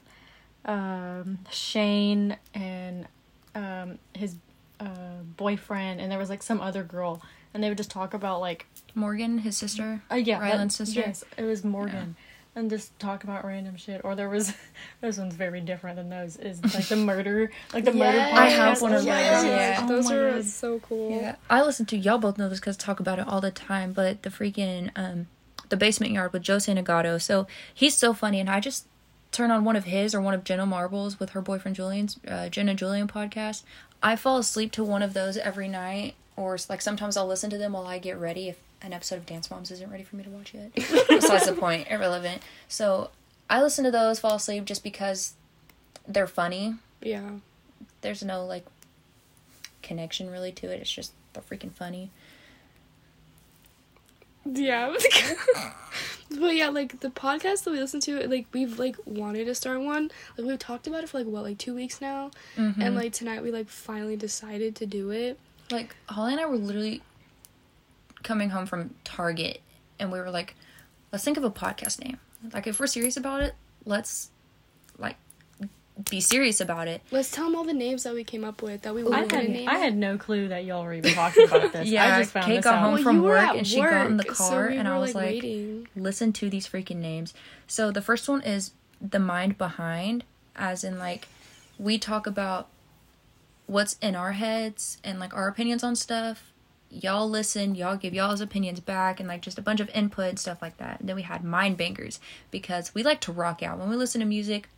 um, 0.64 1.38
Shane 1.50 2.36
and 2.54 3.06
um, 3.54 3.98
his 4.14 4.36
uh, 4.78 5.22
boyfriend, 5.36 6.00
and 6.00 6.10
there 6.10 6.18
was 6.18 6.30
like 6.30 6.42
some 6.42 6.60
other 6.60 6.82
girl, 6.82 7.22
and 7.52 7.62
they 7.62 7.68
would 7.68 7.78
just 7.78 7.90
talk 7.90 8.14
about 8.14 8.40
like 8.40 8.66
Morgan, 8.94 9.38
his 9.38 9.56
sister. 9.56 10.02
uh, 10.10 10.14
yeah, 10.14 10.38
that- 10.40 10.72
sister? 10.72 11.00
Yes, 11.00 11.24
it 11.36 11.44
was 11.44 11.64
Morgan. 11.64 12.16
And 12.56 12.68
just 12.68 12.98
talk 12.98 13.22
about 13.22 13.44
random 13.44 13.76
shit, 13.76 14.00
or 14.02 14.16
there 14.16 14.28
was, 14.28 14.52
this 15.00 15.18
one's 15.18 15.36
very 15.36 15.60
different 15.60 15.96
than 15.96 16.08
those. 16.10 16.36
Is 16.36 16.62
like 16.74 16.88
the 16.88 16.96
murder, 16.96 17.50
like 17.72 17.84
the 17.84 17.92
murder. 17.92 18.18
Yes. 18.18 18.38
I 18.38 18.46
have 18.48 18.82
one 18.82 18.92
of 18.92 19.02
Oh 19.02 19.04
those, 19.04 19.06
yeah. 19.06 19.78
Oh 19.82 19.86
Those 19.88 20.10
are 20.10 20.30
God. 20.32 20.44
so 20.44 20.80
cool. 20.80 21.10
Yeah, 21.12 21.36
I 21.48 21.62
listen 21.62 21.86
to 21.86 21.96
y'all 21.96 22.18
both 22.18 22.38
know 22.38 22.48
this 22.48 22.58
because 22.58 22.76
talk 22.76 22.98
about 22.98 23.20
it 23.20 23.28
all 23.28 23.40
the 23.40 23.52
time. 23.52 23.92
But 23.92 24.22
the 24.24 24.30
freaking 24.30 24.90
um, 24.96 25.28
the 25.68 25.76
basement 25.76 26.12
yard 26.12 26.32
with 26.32 26.42
Joe 26.42 26.56
Santagato. 26.56 27.22
So 27.22 27.46
he's 27.72 27.96
so 27.96 28.12
funny, 28.12 28.40
and 28.40 28.50
I 28.50 28.58
just 28.58 28.86
turn 29.30 29.52
on 29.52 29.62
one 29.64 29.76
of 29.76 29.84
his 29.84 30.12
or 30.12 30.20
one 30.20 30.34
of 30.34 30.42
Jenna 30.42 30.66
Marbles 30.66 31.20
with 31.20 31.30
her 31.30 31.40
boyfriend 31.40 31.76
Julian's 31.76 32.18
uh, 32.26 32.48
Jenna 32.48 32.74
Julian 32.74 33.06
podcast. 33.06 33.62
I 34.02 34.16
fall 34.16 34.38
asleep 34.38 34.72
to 34.72 34.82
one 34.82 35.02
of 35.02 35.14
those 35.14 35.36
every 35.36 35.68
night, 35.68 36.14
or 36.36 36.58
like 36.68 36.80
sometimes 36.82 37.16
I'll 37.16 37.28
listen 37.28 37.48
to 37.50 37.58
them 37.58 37.74
while 37.74 37.86
I 37.86 37.98
get 37.98 38.18
ready 38.18 38.48
if 38.48 38.58
an 38.82 38.92
episode 38.92 39.16
of 39.16 39.26
Dance 39.26 39.50
Moms 39.50 39.70
isn't 39.70 39.90
ready 39.90 40.04
for 40.04 40.16
me 40.16 40.24
to 40.24 40.30
watch 40.30 40.54
yet. 40.54 40.72
Besides 41.08 41.46
the 41.46 41.52
point, 41.52 41.88
irrelevant. 41.90 42.42
So 42.68 43.10
I 43.48 43.62
listen 43.62 43.84
to 43.84 43.90
those, 43.90 44.20
fall 44.20 44.36
asleep 44.36 44.64
just 44.64 44.82
because 44.82 45.34
they're 46.06 46.26
funny. 46.26 46.76
Yeah. 47.02 47.30
There's 48.00 48.22
no 48.22 48.44
like 48.44 48.64
connection 49.82 50.30
really 50.30 50.52
to 50.52 50.68
it. 50.68 50.80
It's 50.80 50.90
just 50.90 51.12
they're 51.32 51.42
freaking 51.42 51.72
funny. 51.72 52.10
Yeah. 54.44 54.94
but 56.30 56.56
yeah, 56.56 56.68
like 56.68 57.00
the 57.00 57.10
podcast 57.10 57.64
that 57.64 57.72
we 57.72 57.80
listen 57.80 58.00
to, 58.00 58.26
like 58.28 58.46
we've 58.52 58.78
like 58.78 58.96
wanted 59.04 59.44
to 59.44 59.54
start 59.54 59.80
one. 59.80 60.10
Like 60.36 60.46
we've 60.46 60.58
talked 60.58 60.86
about 60.86 61.04
it 61.04 61.10
for 61.10 61.18
like 61.18 61.26
what, 61.26 61.42
like 61.42 61.58
two 61.58 61.74
weeks 61.74 62.00
now. 62.00 62.30
Mm-hmm. 62.56 62.80
And 62.80 62.94
like 62.94 63.12
tonight 63.12 63.42
we 63.42 63.50
like 63.50 63.68
finally 63.68 64.16
decided 64.16 64.76
to 64.76 64.86
do 64.86 65.10
it. 65.10 65.38
Like 65.70 65.94
Holly 66.08 66.32
and 66.32 66.40
I 66.40 66.46
were 66.46 66.56
literally 66.56 67.02
coming 68.22 68.50
home 68.50 68.66
from 68.66 68.94
Target 69.04 69.60
and 69.98 70.10
we 70.12 70.18
were 70.18 70.30
like, 70.30 70.54
let's 71.12 71.24
think 71.24 71.36
of 71.36 71.44
a 71.44 71.50
podcast 71.50 72.02
name. 72.02 72.18
Like 72.52 72.66
if 72.66 72.80
we're 72.80 72.86
serious 72.86 73.16
about 73.16 73.42
it, 73.42 73.54
let's 73.84 74.30
like 74.98 75.16
be 76.08 76.20
serious 76.20 76.60
about 76.60 76.88
it. 76.88 77.02
Let's 77.10 77.30
tell 77.30 77.44
them 77.44 77.54
all 77.56 77.64
the 77.64 77.74
names 77.74 78.04
that 78.04 78.14
we 78.14 78.24
came 78.24 78.44
up 78.44 78.62
with 78.62 78.82
that 78.82 78.94
we 78.94 79.02
I 79.02 79.04
wanted 79.04 79.30
to 79.30 79.48
name. 79.48 79.68
I 79.68 79.76
had 79.76 79.94
no 79.96 80.16
clue 80.16 80.48
that 80.48 80.64
y'all 80.64 80.82
were 80.84 80.94
even 80.94 81.12
talking 81.12 81.46
about 81.46 81.72
this. 81.72 81.88
Yeah, 81.90 82.16
I 82.16 82.20
just 82.20 82.32
found 82.32 82.46
Kate 82.46 82.56
this 82.56 82.64
got 82.64 82.74
out. 82.74 82.80
home 82.84 82.94
Well, 82.94 83.02
from 83.02 83.16
you 83.16 83.22
work 83.24 83.40
at 83.40 83.56
and 83.56 83.66
she 83.66 83.76
got 83.76 84.06
in 84.06 84.16
the 84.16 84.24
work, 84.26 84.36
so 84.36 84.48
car 84.48 84.68
we 84.68 84.76
and 84.78 84.88
I 84.88 84.98
was 84.98 85.14
like, 85.14 85.26
waiting. 85.26 85.88
listen 85.94 86.32
to 86.34 86.48
these 86.48 86.66
freaking 86.66 86.96
names. 86.96 87.34
So 87.66 87.90
the 87.90 88.00
first 88.00 88.28
one 88.28 88.40
is 88.42 88.72
the 89.00 89.18
mind 89.18 89.58
behind, 89.58 90.24
as 90.56 90.84
in 90.84 90.98
like 90.98 91.28
we 91.78 91.98
talk 91.98 92.26
about 92.26 92.68
what's 93.66 93.96
in 94.00 94.14
our 94.16 94.32
heads 94.32 94.98
and 95.04 95.20
like 95.20 95.34
our 95.34 95.48
opinions 95.48 95.84
on 95.84 95.94
stuff. 95.96 96.49
Y'all 96.90 97.28
listen, 97.28 97.74
y'all 97.74 97.96
give 97.96 98.12
y'all's 98.12 98.40
opinions 98.40 98.80
back 98.80 99.20
and 99.20 99.28
like 99.28 99.42
just 99.42 99.58
a 99.58 99.62
bunch 99.62 99.80
of 99.80 99.88
input 99.90 100.28
and 100.28 100.38
stuff 100.38 100.60
like 100.60 100.76
that. 100.78 101.00
And 101.00 101.08
then 101.08 101.16
we 101.16 101.22
had 101.22 101.44
mind 101.44 101.76
bangers 101.76 102.18
because 102.50 102.94
we 102.94 103.02
like 103.02 103.20
to 103.22 103.32
rock 103.32 103.62
out 103.62 103.78
when 103.78 103.88
we 103.88 103.96
listen 103.96 104.20
to 104.20 104.26
music, 104.26 104.68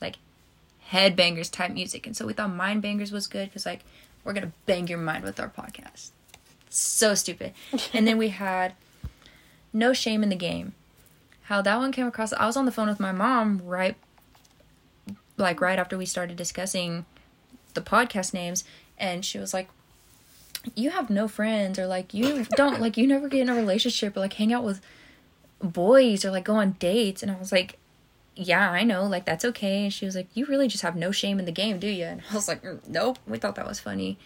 like 0.00 0.16
headbangers 0.90 1.50
type 1.50 1.72
music. 1.72 2.06
And 2.06 2.16
so 2.16 2.26
we 2.26 2.32
thought 2.32 2.54
mind 2.54 2.80
bangers 2.82 3.12
was 3.12 3.26
good 3.26 3.48
because 3.48 3.66
like 3.66 3.80
we're 4.24 4.32
gonna 4.32 4.52
bang 4.64 4.88
your 4.88 4.98
mind 4.98 5.24
with 5.24 5.38
our 5.38 5.50
podcast. 5.50 6.10
So 6.70 7.14
stupid. 7.14 7.52
and 7.92 8.08
then 8.08 8.16
we 8.16 8.30
had 8.30 8.72
no 9.72 9.92
shame 9.92 10.22
in 10.22 10.30
the 10.30 10.36
game 10.36 10.72
how 11.44 11.60
that 11.60 11.78
one 11.78 11.92
came 11.92 12.06
across 12.06 12.32
i 12.34 12.46
was 12.46 12.56
on 12.56 12.64
the 12.64 12.72
phone 12.72 12.88
with 12.88 13.00
my 13.00 13.12
mom 13.12 13.60
right 13.64 13.96
like 15.36 15.60
right 15.60 15.78
after 15.78 15.98
we 15.98 16.06
started 16.06 16.36
discussing 16.36 17.04
the 17.74 17.80
podcast 17.80 18.32
names 18.32 18.64
and 18.98 19.24
she 19.24 19.38
was 19.38 19.52
like 19.52 19.68
you 20.74 20.90
have 20.90 21.10
no 21.10 21.28
friends 21.28 21.78
or 21.78 21.86
like 21.86 22.14
you 22.14 22.44
don't 22.56 22.80
like 22.80 22.96
you 22.96 23.06
never 23.06 23.28
get 23.28 23.40
in 23.40 23.48
a 23.48 23.54
relationship 23.54 24.16
or 24.16 24.20
like 24.20 24.32
hang 24.34 24.52
out 24.52 24.64
with 24.64 24.80
boys 25.62 26.24
or 26.24 26.30
like 26.30 26.44
go 26.44 26.54
on 26.56 26.72
dates. 26.72 27.22
And 27.22 27.30
i 27.30 27.36
was 27.38 27.52
like 27.52 27.78
yeah 28.36 28.70
i 28.70 28.82
know 28.82 29.04
like 29.04 29.24
that's 29.24 29.44
okay. 29.44 29.84
And 29.84 29.92
she 29.92 30.04
was 30.06 30.16
like 30.16 30.28
you 30.34 30.46
really 30.46 30.66
just 30.68 30.82
have 30.82 30.96
no 30.96 31.10
shame 31.12 31.38
in 31.38 31.44
the 31.44 31.52
game 31.52 31.78
do 31.78 31.86
you 31.88 32.04
and 32.04 32.22
i 32.30 32.34
was 32.34 32.48
like 32.48 32.62
"Mm, 32.62 32.86
nope 32.88 33.18
we 33.26 33.38
thought 33.38 33.54
that 33.56 33.66
was 33.66 33.80
funny. 33.80 34.18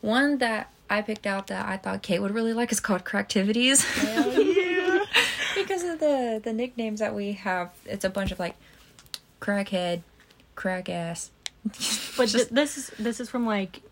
One 0.00 0.38
that 0.38 0.70
i 0.88 1.02
picked 1.02 1.26
out 1.26 1.46
that 1.48 1.66
i 1.66 1.76
thought 1.76 2.02
kate 2.02 2.20
would 2.20 2.32
really 2.34 2.52
like 2.52 2.72
is 2.72 2.80
called 2.80 3.04
cracktivities 3.04 3.84
because 5.54 5.82
of 5.84 6.00
the 6.00 6.40
the 6.42 6.52
nicknames 6.52 7.00
that 7.00 7.14
we 7.14 7.32
have 7.32 7.70
it's 7.84 8.04
a 8.04 8.10
bunch 8.10 8.32
of 8.32 8.38
like 8.38 8.56
crackhead 9.40 10.02
crack 10.54 10.88
ass. 10.88 11.30
But 11.64 11.72
Just- 12.28 12.32
th- 12.34 12.48
this 12.48 12.78
is 12.78 12.88
this 12.98 13.20
is 13.20 13.30
from 13.30 13.46
like 13.46 13.82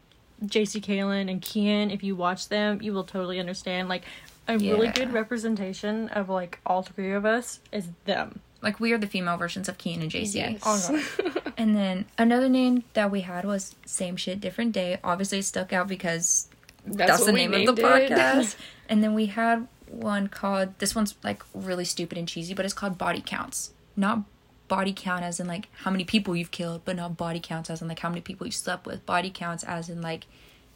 JC 0.44 0.80
Caylen 0.82 1.30
and 1.30 1.40
Kian. 1.40 1.92
If 1.92 2.02
you 2.02 2.16
watch 2.16 2.48
them, 2.48 2.80
you 2.82 2.92
will 2.92 3.04
totally 3.04 3.40
understand. 3.40 3.88
Like 3.88 4.04
a 4.46 4.56
really 4.58 4.88
good 4.88 5.12
representation 5.12 6.08
of 6.08 6.28
like 6.28 6.58
all 6.64 6.82
three 6.82 7.12
of 7.12 7.24
us 7.24 7.60
is 7.70 7.88
them. 8.04 8.40
like 8.62 8.80
we 8.80 8.92
are 8.92 8.98
the 8.98 9.06
female 9.06 9.36
versions 9.36 9.68
of 9.68 9.78
Kian 9.78 10.00
and 10.00 10.10
JC. 10.10 10.34
Yes. 10.34 10.62
Oh, 10.64 11.02
God. 11.22 11.42
And 11.58 11.74
then 11.74 12.04
another 12.16 12.48
name 12.48 12.84
that 12.94 13.10
we 13.10 13.22
had 13.22 13.44
was 13.44 13.74
Same 13.84 14.14
Shit 14.16 14.40
Different 14.40 14.70
Day. 14.70 14.98
Obviously 15.02 15.40
it 15.40 15.44
stuck 15.44 15.72
out 15.72 15.88
because 15.88 16.46
that's, 16.86 17.18
what 17.18 17.26
the 17.26 17.32
name 17.32 17.52
of 17.52 17.74
the 17.76 17.82
it. 17.82 18.12
podcast. 18.12 18.54
and 18.88 19.02
then 19.02 19.12
we 19.12 19.26
had 19.26 19.66
one 19.90 20.28
called 20.28 20.78
this 20.78 20.94
one's 20.94 21.16
like 21.24 21.42
really 21.52 21.84
stupid 21.84 22.16
and 22.16 22.28
cheesy, 22.28 22.54
but 22.54 22.64
it's 22.64 22.74
called 22.74 22.96
Body 22.96 23.20
Counts. 23.24 23.72
Not 23.96 24.22
body 24.68 24.92
count 24.94 25.22
as 25.24 25.40
in 25.40 25.46
like 25.46 25.68
how 25.78 25.90
many 25.90 26.04
people 26.04 26.36
you've 26.36 26.50
killed, 26.50 26.82
but 26.84 26.96
not 26.96 27.16
body 27.16 27.40
counts 27.40 27.70
as 27.70 27.82
in 27.82 27.88
like 27.88 27.98
how 27.98 28.08
many 28.08 28.20
people 28.20 28.46
you 28.46 28.52
slept 28.52 28.86
with. 28.86 29.04
Body 29.06 29.30
counts 29.30 29.64
as 29.64 29.88
in 29.88 30.00
like 30.02 30.26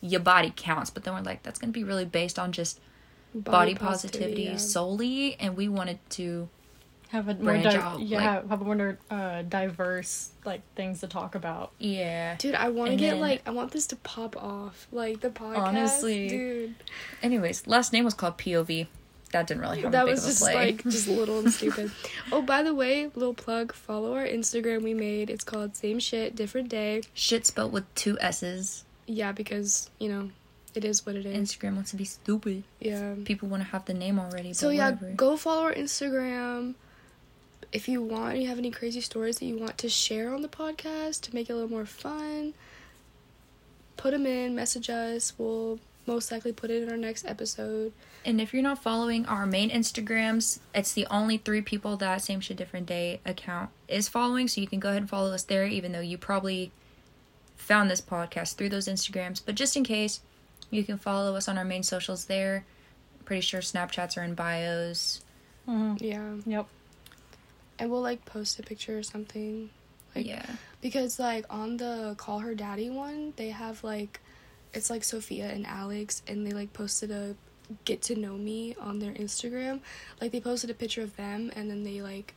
your 0.00 0.20
body 0.20 0.52
counts. 0.56 0.90
But 0.90 1.04
then 1.04 1.14
we're 1.14 1.20
like 1.20 1.42
that's 1.42 1.58
gonna 1.58 1.72
be 1.72 1.84
really 1.84 2.04
based 2.04 2.38
on 2.38 2.52
just 2.52 2.80
body, 3.34 3.74
positivity, 3.74 4.42
yeah. 4.42 4.56
solely 4.56 5.36
and 5.40 5.56
we 5.56 5.68
wanted 5.68 5.98
to 6.10 6.48
have 7.08 7.28
a 7.28 7.34
more 7.34 7.44
Branch 7.44 7.64
di- 7.64 7.76
out, 7.76 8.00
yeah, 8.00 8.16
like- 8.16 8.24
have, 8.24 8.48
have 8.50 8.60
a 8.62 8.64
more 8.64 8.98
uh, 9.10 9.42
diverse 9.42 10.30
like 10.44 10.62
things 10.74 11.00
to 11.00 11.06
talk 11.06 11.34
about. 11.34 11.72
yeah 11.78 12.36
Dude, 12.36 12.54
I 12.54 12.70
want 12.70 12.90
to 12.90 12.96
get 12.96 13.12
then- 13.12 13.20
like 13.20 13.42
I 13.46 13.50
want 13.50 13.70
this 13.72 13.86
to 13.88 13.96
pop 13.96 14.36
off, 14.36 14.86
like 14.92 15.20
the 15.20 15.28
podcast. 15.30 15.56
Honestly. 15.58 16.28
dude, 16.28 16.74
anyways 17.22 17.66
last 17.66 17.92
name 17.92 18.04
was 18.04 18.14
called 18.14 18.38
pov 18.38 18.86
that 19.32 19.46
didn't 19.46 19.60
really 19.62 19.80
have 19.80 19.92
that 19.92 20.06
was 20.06 20.24
just 20.24 20.42
like 20.42 20.82
just 20.84 21.08
little 21.08 21.38
and 21.40 21.52
stupid. 21.58 21.90
oh, 22.30 22.42
by 22.42 22.62
the 22.62 22.74
way, 22.74 23.10
little 23.14 23.34
plug. 23.34 23.72
Follow 23.72 24.14
our 24.14 24.24
Instagram 24.26 24.82
we 24.82 24.94
made. 24.94 25.28
It's 25.30 25.44
called 25.44 25.74
Same 25.76 25.98
Shit 25.98 26.36
Different 26.36 26.68
Day. 26.68 27.02
shit 27.14 27.46
spelled 27.46 27.72
with 27.72 27.92
two 27.94 28.18
s's 28.20 28.84
Yeah, 29.06 29.32
because 29.32 29.90
you 29.98 30.08
know, 30.08 30.30
it 30.74 30.84
is 30.84 31.04
what 31.04 31.16
it 31.16 31.26
is. 31.26 31.36
instagram 31.56 31.74
wants 31.74 31.90
to 31.90 31.96
be 31.96 32.04
stupid 32.04 32.62
yeah. 32.80 33.14
people 33.26 33.46
want 33.48 33.62
to 33.62 33.68
have 33.68 33.84
the 33.84 33.92
name 33.92 34.18
already 34.18 34.52
So 34.54 34.70
yeah, 34.70 34.90
whatever. 34.92 35.12
go 35.14 35.36
follow 35.36 35.64
our 35.64 35.74
Instagram. 35.74 36.74
If 37.72 37.88
you 37.88 38.02
want, 38.02 38.38
you 38.38 38.48
have 38.48 38.58
any 38.58 38.70
crazy 38.70 39.00
stories 39.00 39.38
that 39.38 39.46
you 39.46 39.58
want 39.58 39.78
to 39.78 39.88
share 39.88 40.34
on 40.34 40.42
the 40.42 40.48
podcast 40.48 41.22
to 41.22 41.34
make 41.34 41.48
it 41.48 41.52
a 41.52 41.56
little 41.56 41.70
more 41.70 41.86
fun, 41.86 42.52
put 43.96 44.10
them 44.12 44.26
in, 44.26 44.54
message 44.54 44.90
us. 44.90 45.32
We'll 45.38 45.78
most 46.06 46.32
likely 46.32 46.52
put 46.52 46.70
it 46.70 46.82
in 46.82 46.90
our 46.90 46.96
next 46.96 47.24
episode. 47.26 47.92
and 48.24 48.40
if 48.40 48.52
you're 48.52 48.62
not 48.62 48.82
following 48.82 49.24
our 49.26 49.46
main 49.46 49.70
instagrams 49.70 50.58
it's 50.74 50.92
the 50.92 51.06
only 51.06 51.36
three 51.38 51.60
people 51.62 51.96
that 51.96 52.20
same 52.22 52.40
shit 52.40 52.56
different 52.56 52.86
day 52.86 53.20
account 53.24 53.70
is 53.88 54.08
following. 54.08 54.48
So 54.48 54.60
you 54.60 54.66
can 54.66 54.80
go 54.80 54.88
ahead 54.90 55.02
and 55.02 55.10
follow 55.10 55.32
us 55.32 55.44
there 55.44 55.66
even 55.66 55.92
though 55.92 56.00
you 56.00 56.18
probably 56.18 56.72
found 57.56 57.90
this 57.90 58.00
podcast 58.00 58.56
through 58.56 58.68
those 58.70 58.88
instagrams. 58.88 59.40
But 59.44 59.54
just 59.54 59.76
in 59.76 59.84
case 59.84 60.20
you 60.70 60.82
can 60.84 60.98
follow 60.98 61.36
us 61.36 61.48
on 61.48 61.58
our 61.58 61.64
main 61.64 61.82
socials 61.82 62.24
there. 62.24 62.64
Pretty 63.24 63.42
sure 63.42 63.60
snapchats 63.60 64.16
are 64.18 64.22
in 64.24 64.34
bios. 64.34 65.20
Mm-hmm. 65.68 66.02
Yeah, 66.04 66.34
Yep. 66.46 66.66
and 67.78 67.90
we'll 67.90 68.00
like 68.00 68.24
post 68.24 68.58
a 68.58 68.62
picture 68.62 68.98
or 68.98 69.02
something. 69.02 69.70
Like, 70.14 70.26
yeah. 70.26 70.44
Because 70.80 71.18
like 71.20 71.44
on 71.50 71.76
the 71.76 72.14
call 72.18 72.40
her 72.40 72.54
daddy 72.54 72.90
one, 72.90 73.32
they 73.36 73.50
have 73.50 73.84
like 73.84 74.20
it's 74.74 74.90
like 74.90 75.04
Sofia 75.04 75.50
and 75.50 75.66
Alex 75.66 76.22
and 76.26 76.46
they 76.46 76.52
like 76.52 76.72
posted 76.72 77.10
a 77.10 77.34
get 77.84 78.02
to 78.02 78.16
know 78.16 78.34
me 78.34 78.74
on 78.80 78.98
their 78.98 79.12
Instagram. 79.12 79.80
Like 80.20 80.32
they 80.32 80.40
posted 80.40 80.70
a 80.70 80.74
picture 80.74 81.02
of 81.02 81.16
them 81.16 81.50
and 81.54 81.70
then 81.70 81.84
they 81.84 82.02
like 82.02 82.34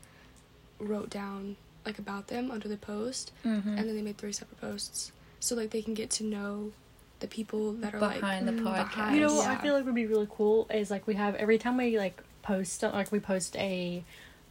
wrote 0.80 1.10
down 1.10 1.56
like 1.86 2.00
about 2.00 2.28
them 2.28 2.52
under 2.52 2.68
the 2.68 2.78
post 2.78 3.32
mm-hmm. 3.46 3.70
and 3.70 3.88
then 3.88 3.96
they 3.96 4.02
made 4.02 4.18
three 4.18 4.32
separate 4.32 4.60
posts. 4.60 5.12
So 5.40 5.56
like 5.56 5.72
they 5.72 5.82
can 5.82 5.94
get 5.94 6.10
to 6.12 6.24
know 6.24 6.72
the 7.20 7.28
people 7.28 7.74
that 7.74 7.94
are 7.96 8.00
Behind 8.00 8.48
the 8.48 8.54
podcast. 8.54 8.90
behind- 8.90 9.16
You 9.16 9.22
know 9.22 9.34
what 9.34 9.46
yeah. 9.46 9.54
I 9.54 9.62
feel 9.62 9.74
like 9.74 9.86
would 9.86 9.96
be 9.96 10.06
really 10.06 10.28
cool 10.30 10.68
is 10.74 10.92
like 10.92 11.08
we 11.08 11.16
have 11.16 11.36
every 11.36 11.58
time 11.58 11.78
we 11.78 11.98
like 11.98 12.22
post 12.42 12.84
like 12.84 13.12
we 13.12 13.20
post 13.20 13.56
a 13.58 14.04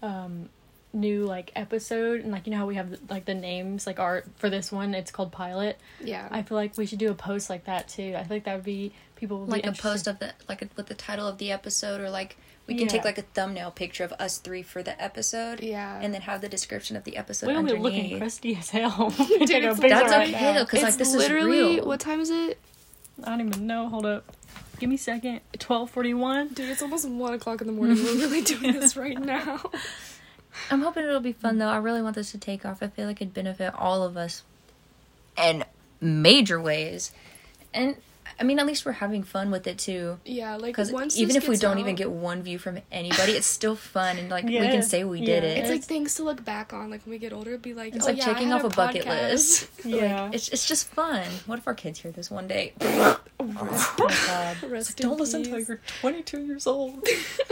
um 0.03 0.49
new 0.95 1.25
like 1.25 1.51
episode 1.57 2.21
and 2.21 2.31
like 2.33 2.47
you 2.47 2.53
know 2.53 2.59
how 2.59 2.67
we 2.67 2.77
have 2.77 2.97
like 3.11 3.25
the 3.25 3.35
names 3.35 3.87
like 3.87 3.99
art 3.99 4.27
for 4.37 4.49
this 4.49 4.71
one? 4.73 4.95
It's 4.95 5.11
called 5.11 5.33
pilot. 5.33 5.79
Yeah. 6.03 6.29
I 6.31 6.43
feel 6.43 6.57
like 6.57 6.77
we 6.79 6.87
should 6.87 6.99
do 7.01 7.11
a 7.11 7.15
post 7.15 7.51
like 7.51 7.65
that 7.65 7.89
too. 7.89 8.15
I 8.17 8.25
feel 8.25 8.37
like 8.37 8.45
that 8.45 8.55
would 8.55 8.65
be 8.65 8.93
people 9.17 9.41
would 9.41 9.47
be 9.47 9.53
like 9.53 9.67
a 9.67 9.73
post 9.73 10.07
of 10.07 10.19
the 10.21 10.33
like 10.49 10.63
a, 10.63 10.69
with 10.77 10.87
the 10.87 10.95
title 10.95 11.27
of 11.27 11.39
the 11.39 11.51
episode 11.53 12.01
or 12.01 12.09
like 12.11 12.37
we 12.67 12.75
can 12.77 12.89
take 12.89 13.05
like 13.05 13.19
a 13.19 13.23
thumbnail 13.23 13.71
picture 13.71 14.05
of 14.05 14.13
us 14.15 14.39
three 14.39 14.63
for 14.63 14.83
the 14.83 15.01
episode 15.03 15.61
Yeah. 15.61 16.01
and 16.01 16.15
then 16.15 16.23
have 16.23 16.41
the 16.41 16.49
description 16.49 16.97
of 16.97 17.05
the 17.05 17.19
episode 17.19 17.49
we'll 17.49 17.63
be 17.63 17.73
looking 17.75 18.17
crusty 18.19 18.57
as 18.57 18.71
hell. 18.71 19.11
Dude, 19.29 19.51
it's- 19.51 19.79
That's 19.79 20.11
right 20.13 20.33
okay, 20.35 20.55
though 20.55 20.65
because 20.65 20.81
like, 20.83 20.89
it's 20.89 20.97
this 20.97 21.09
is 21.09 21.17
literally 21.17 21.77
real. 21.77 21.85
what 21.87 22.01
time 22.01 22.21
is 22.21 22.31
it? 22.31 22.59
I 23.23 23.29
don't 23.37 23.47
even 23.47 23.67
know. 23.67 23.89
Hold 23.91 24.07
up. 24.07 24.35
Give 24.81 24.89
me 24.89 24.95
a 24.97 24.99
second. 24.99 25.41
1241 25.61 26.49
dude 26.49 26.71
it's 26.71 26.83
almost 26.83 27.09
one 27.09 27.35
o'clock 27.35 27.61
in 27.61 27.67
the 27.67 27.73
morning. 27.73 27.97
We're 28.03 28.15
really 28.15 28.41
doing 28.43 28.73
this 28.73 28.97
right 28.97 29.19
now 29.19 29.61
i'm 30.71 30.83
hoping 30.83 31.05
it'll 31.05 31.21
be 31.21 31.33
fun 31.33 31.59
though. 31.59 31.69
I 31.69 31.77
really 31.79 32.03
want 32.03 32.15
this 32.17 32.33
to 32.33 32.39
take 32.39 32.65
off. 32.65 32.83
I 32.83 32.89
feel 32.89 33.07
like 33.07 33.21
it'd 33.21 33.35
benefit 33.35 33.75
all 33.75 34.03
of 34.03 34.17
us 34.17 34.43
in 35.37 35.65
major 36.01 36.61
ways. 36.61 37.13
And 37.73 37.97
i 38.41 38.43
mean 38.43 38.59
at 38.59 38.67
least 38.67 38.85
we're 38.85 38.93
having 38.93 39.23
fun 39.23 39.51
with 39.51 39.67
it 39.67 39.79
too. 39.79 40.19
Yeah 40.25 40.57
like 40.57 40.75
because 40.75 40.91
even 41.17 41.37
if 41.37 41.49
we 41.49 41.57
don't 41.57 41.77
out- 41.77 41.81
even 41.81 41.95
get 41.95 42.11
one 42.11 42.43
view 42.43 42.59
from 42.59 42.79
anybody 42.91 43.33
it's 43.33 43.47
still 43.47 43.77
fun 43.77 44.17
and 44.17 44.29
like 44.31 44.45
we 44.45 44.59
can 44.59 44.83
say 44.83 45.05
we 45.05 45.21
did 45.21 45.45
it. 45.45 45.59
It's 45.59 45.71
like 45.71 45.83
things 45.83 46.15
to 46.17 46.25
look 46.25 46.45
back 46.45 46.73
on 46.73 46.91
like 46.91 47.05
when 47.05 47.13
we 47.13 47.19
get 47.19 47.33
older 47.33 47.51
it'd 47.51 47.63
be 47.63 47.75
like 47.75 47.95
It's 47.95 48.05
oh, 48.05 48.09
like 48.09 48.17
yeah, 48.19 48.25
I 48.25 48.27
checking 48.33 48.49
had 48.49 48.65
off 48.65 48.73
a 48.73 48.77
bucket 48.77 49.07
list. 49.07 49.69
yeah. 49.85 50.31
It's 50.33 50.49
it's 50.49 50.67
just 50.67 50.89
fun. 50.89 51.27
What 51.47 51.59
if 51.59 51.67
our 51.67 51.75
kids 51.75 52.01
hear 52.01 52.11
this 52.13 52.31
one 52.31 52.49
day? 52.49 52.73
oh 52.81 53.21
god 54.27 54.71
Rest 54.71 54.97
Don't 54.99 55.13
in 55.13 55.19
listen 55.19 55.41
until 55.43 55.61
you're 55.61 55.81
22 56.01 56.41
years 56.41 56.67
old. 56.67 57.07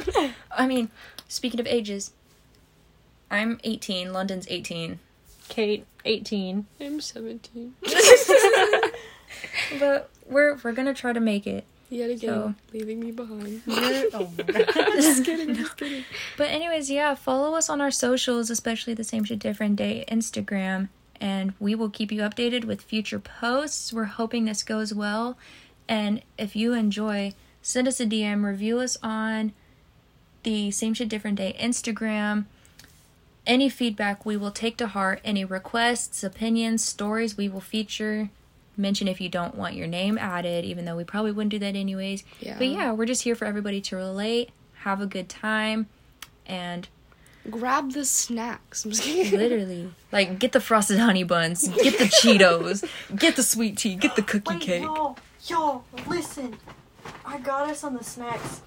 I 0.51 0.67
mean, 0.67 0.91
speaking 1.29 1.61
of 1.61 1.67
ages, 1.67 2.13
I'm 3.33 3.59
18. 3.65 4.13
London's 4.13 4.47
18. 4.49 4.99
kate 5.49 5.87
18 6.05 6.67
i'm 6.81 7.01
17 7.01 7.75
But 9.79 10.11
we're 10.29 10.57
we're 10.63 10.73
gonna 10.73 10.95
try 10.95 11.13
to 11.13 11.21
make 11.21 11.47
it. 11.47 11.65
yet 11.91 12.11
again 12.11 12.31
So- 12.31 12.55
leaving 12.73 13.01
me 13.01 13.11
behind 13.13 13.63
oh 13.69 14.31
my 14.39 14.45
god 14.45 14.67
just 14.95 15.25
kidding 15.25 15.55
just 15.55 15.77
kidding 15.77 16.05
But 16.37 16.49
anyways, 16.51 16.91
yeah, 16.91 17.15
follow 17.15 17.55
us 17.55 17.69
on 17.71 17.81
our 17.81 17.91
socials, 17.91 18.51
especially 18.51 18.95
the 18.95 19.05
same 19.05 19.25
shit 19.25 19.39
different 19.39 19.77
day 19.77 20.05
Instagram, 20.09 20.89
and 21.21 21.53
we 21.61 21.75
will 21.75 21.91
keep 21.91 22.11
you 22.13 22.21
updated 22.23 22.65
with 22.65 22.83
future 22.83 23.19
posts. 23.19 23.93
We're 23.93 24.05
hoping 24.05 24.45
this 24.45 24.63
goes 24.63 24.93
well, 24.95 25.37
and 25.89 26.23
if 26.39 26.55
you 26.57 26.73
enjoy, 26.73 27.33
send 27.63 27.87
us 27.89 28.01
a 28.01 28.07
DM, 28.07 28.45
review 28.45 28.79
us 28.81 28.97
on 29.03 29.53
the 30.45 30.71
same 30.71 30.95
shit 30.95 31.09
different 31.09 31.37
day 31.39 31.55
Instagram. 31.61 32.47
Any 33.47 33.69
feedback 33.69 34.25
we 34.25 34.37
will 34.37 34.51
take 34.53 34.77
to 34.79 34.87
heart. 34.87 35.21
Any 35.25 35.45
requests, 35.45 36.23
opinions, 36.23 36.85
stories 36.85 37.37
we 37.37 37.49
will 37.49 37.61
feature. 37.61 38.31
Mention 38.77 39.09
if 39.09 39.21
you 39.21 39.29
don't 39.29 39.55
want 39.55 39.75
your 39.75 39.87
name 39.87 40.17
added, 40.17 40.65
even 40.65 40.85
though 40.85 40.97
we 40.97 41.05
probably 41.05 41.33
wouldn't 41.33 41.51
do 41.51 41.59
that 41.59 41.75
anyways. 41.75 42.25
Yeah. 42.41 42.57
But 42.57 42.69
yeah, 42.69 42.93
we're 42.93 43.07
just 43.07 43.23
here 43.23 43.35
for 43.35 43.45
everybody 43.45 43.81
to 43.83 43.97
relate, 43.97 44.51
have 44.77 45.01
a 45.01 45.07
good 45.07 45.29
time, 45.29 45.89
and 46.47 46.89
grab 47.51 47.91
the 47.93 48.05
snacks 48.05 48.85
i'm 48.85 48.93
just 48.93 49.03
kidding 49.03 49.37
literally, 49.37 49.91
like, 50.13 50.39
get 50.39 50.53
the 50.53 50.61
frosted 50.61 50.99
honey 51.01 51.25
buns, 51.25 51.67
get 51.69 51.99
the 51.99 52.05
Cheetos, 52.05 52.89
get 53.19 53.35
the 53.35 53.43
sweet 53.43 53.77
tea, 53.77 53.97
get 53.97 54.15
the 54.15 54.23
cookie 54.23 54.59
cake. 54.61 54.83
y'all, 54.83 55.19
y'all, 55.47 55.85
listen. 56.07 56.57
I 57.27 57.39
got 57.39 57.69
us 57.69 57.83
on 57.83 57.95
the 57.95 58.05
snacks. 58.05 58.63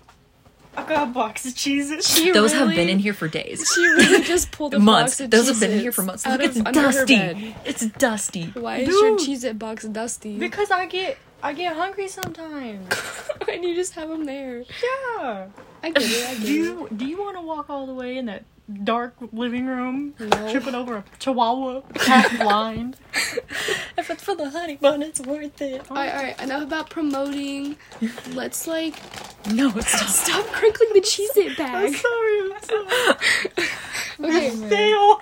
I 0.78 0.84
got 0.86 1.08
a 1.08 1.12
box 1.12 1.46
of 1.46 1.56
cheeses. 1.56 2.06
She 2.08 2.32
Those 2.32 2.54
have 2.54 2.70
been 2.70 2.90
in 2.90 3.00
here 3.00 3.14
for 3.14 3.28
days. 3.28 3.70
She 3.74 3.82
really 3.82 4.24
just 4.24 4.52
pulled 4.52 4.74
a 4.74 4.80
months. 4.80 5.14
box 5.14 5.20
of 5.22 5.32
Those 5.32 5.48
have 5.48 5.60
been 5.60 5.72
in 5.72 5.80
here 5.80 5.92
for 5.92 6.02
months. 6.04 6.26
Look, 6.26 6.42
of 6.42 6.58
it's 6.58 6.60
dusty. 6.72 7.56
It's 7.66 7.86
dusty. 7.86 8.48
Why 8.48 8.78
is 8.78 8.90
your 8.90 9.18
cheese 9.18 9.44
Cheez 9.44 9.50
It 9.50 9.60
box 9.60 9.84
dusty? 9.86 10.38
Because 10.38 10.72
I 10.72 10.86
get 10.86 11.18
I 11.42 11.54
get 11.54 11.76
hungry 11.76 12.08
sometimes. 12.08 12.88
and 13.52 13.64
you 13.64 13.76
just 13.76 13.94
have 13.94 14.10
them 14.10 14.26
there. 14.26 14.60
Yeah. 14.60 15.48
I 15.84 15.92
get 15.92 16.02
it. 16.04 16.30
I 16.30 16.34
get 16.36 16.46
Do 16.46 16.48
it. 16.48 16.52
you 16.52 16.90
do 16.96 17.06
you 17.06 17.20
want 17.22 17.38
to 17.38 17.42
walk 17.42 17.70
all 17.70 17.86
the 17.86 17.94
way 17.94 18.18
in 18.18 18.26
that 18.26 18.44
dark 18.84 19.16
living 19.32 19.68
room, 19.68 20.14
No. 20.20 20.52
tripping 20.52 20.74
over 20.76 20.98
a 20.98 21.04
chihuahua, 21.20 21.82
half 22.06 22.38
blind? 22.40 22.98
If 23.98 24.10
it's 24.10 24.24
for 24.24 24.36
the 24.36 24.50
honey 24.50 24.76
bun, 24.78 25.02
it's 25.04 25.20
worth 25.22 25.62
it. 25.62 25.82
All 25.90 25.98
right, 25.98 26.12
all 26.16 26.24
right. 26.24 26.42
Enough 26.42 26.64
about 26.64 26.90
promoting. 26.90 27.76
Let's 28.34 28.66
like 28.68 28.96
No, 29.54 29.70
it's 29.76 29.94
not. 29.94 30.10
stop 30.10 30.46
crinkling 30.48 30.90
the 30.94 31.02
Cheez 31.02 31.30
It 31.38 31.60
I'm 31.60 31.92
bag. 31.92 31.96
sorry. 31.96 32.42
I'm 32.42 32.64
sorry. 32.64 34.50
Okay. 34.50 34.50
Fail. 34.70 35.22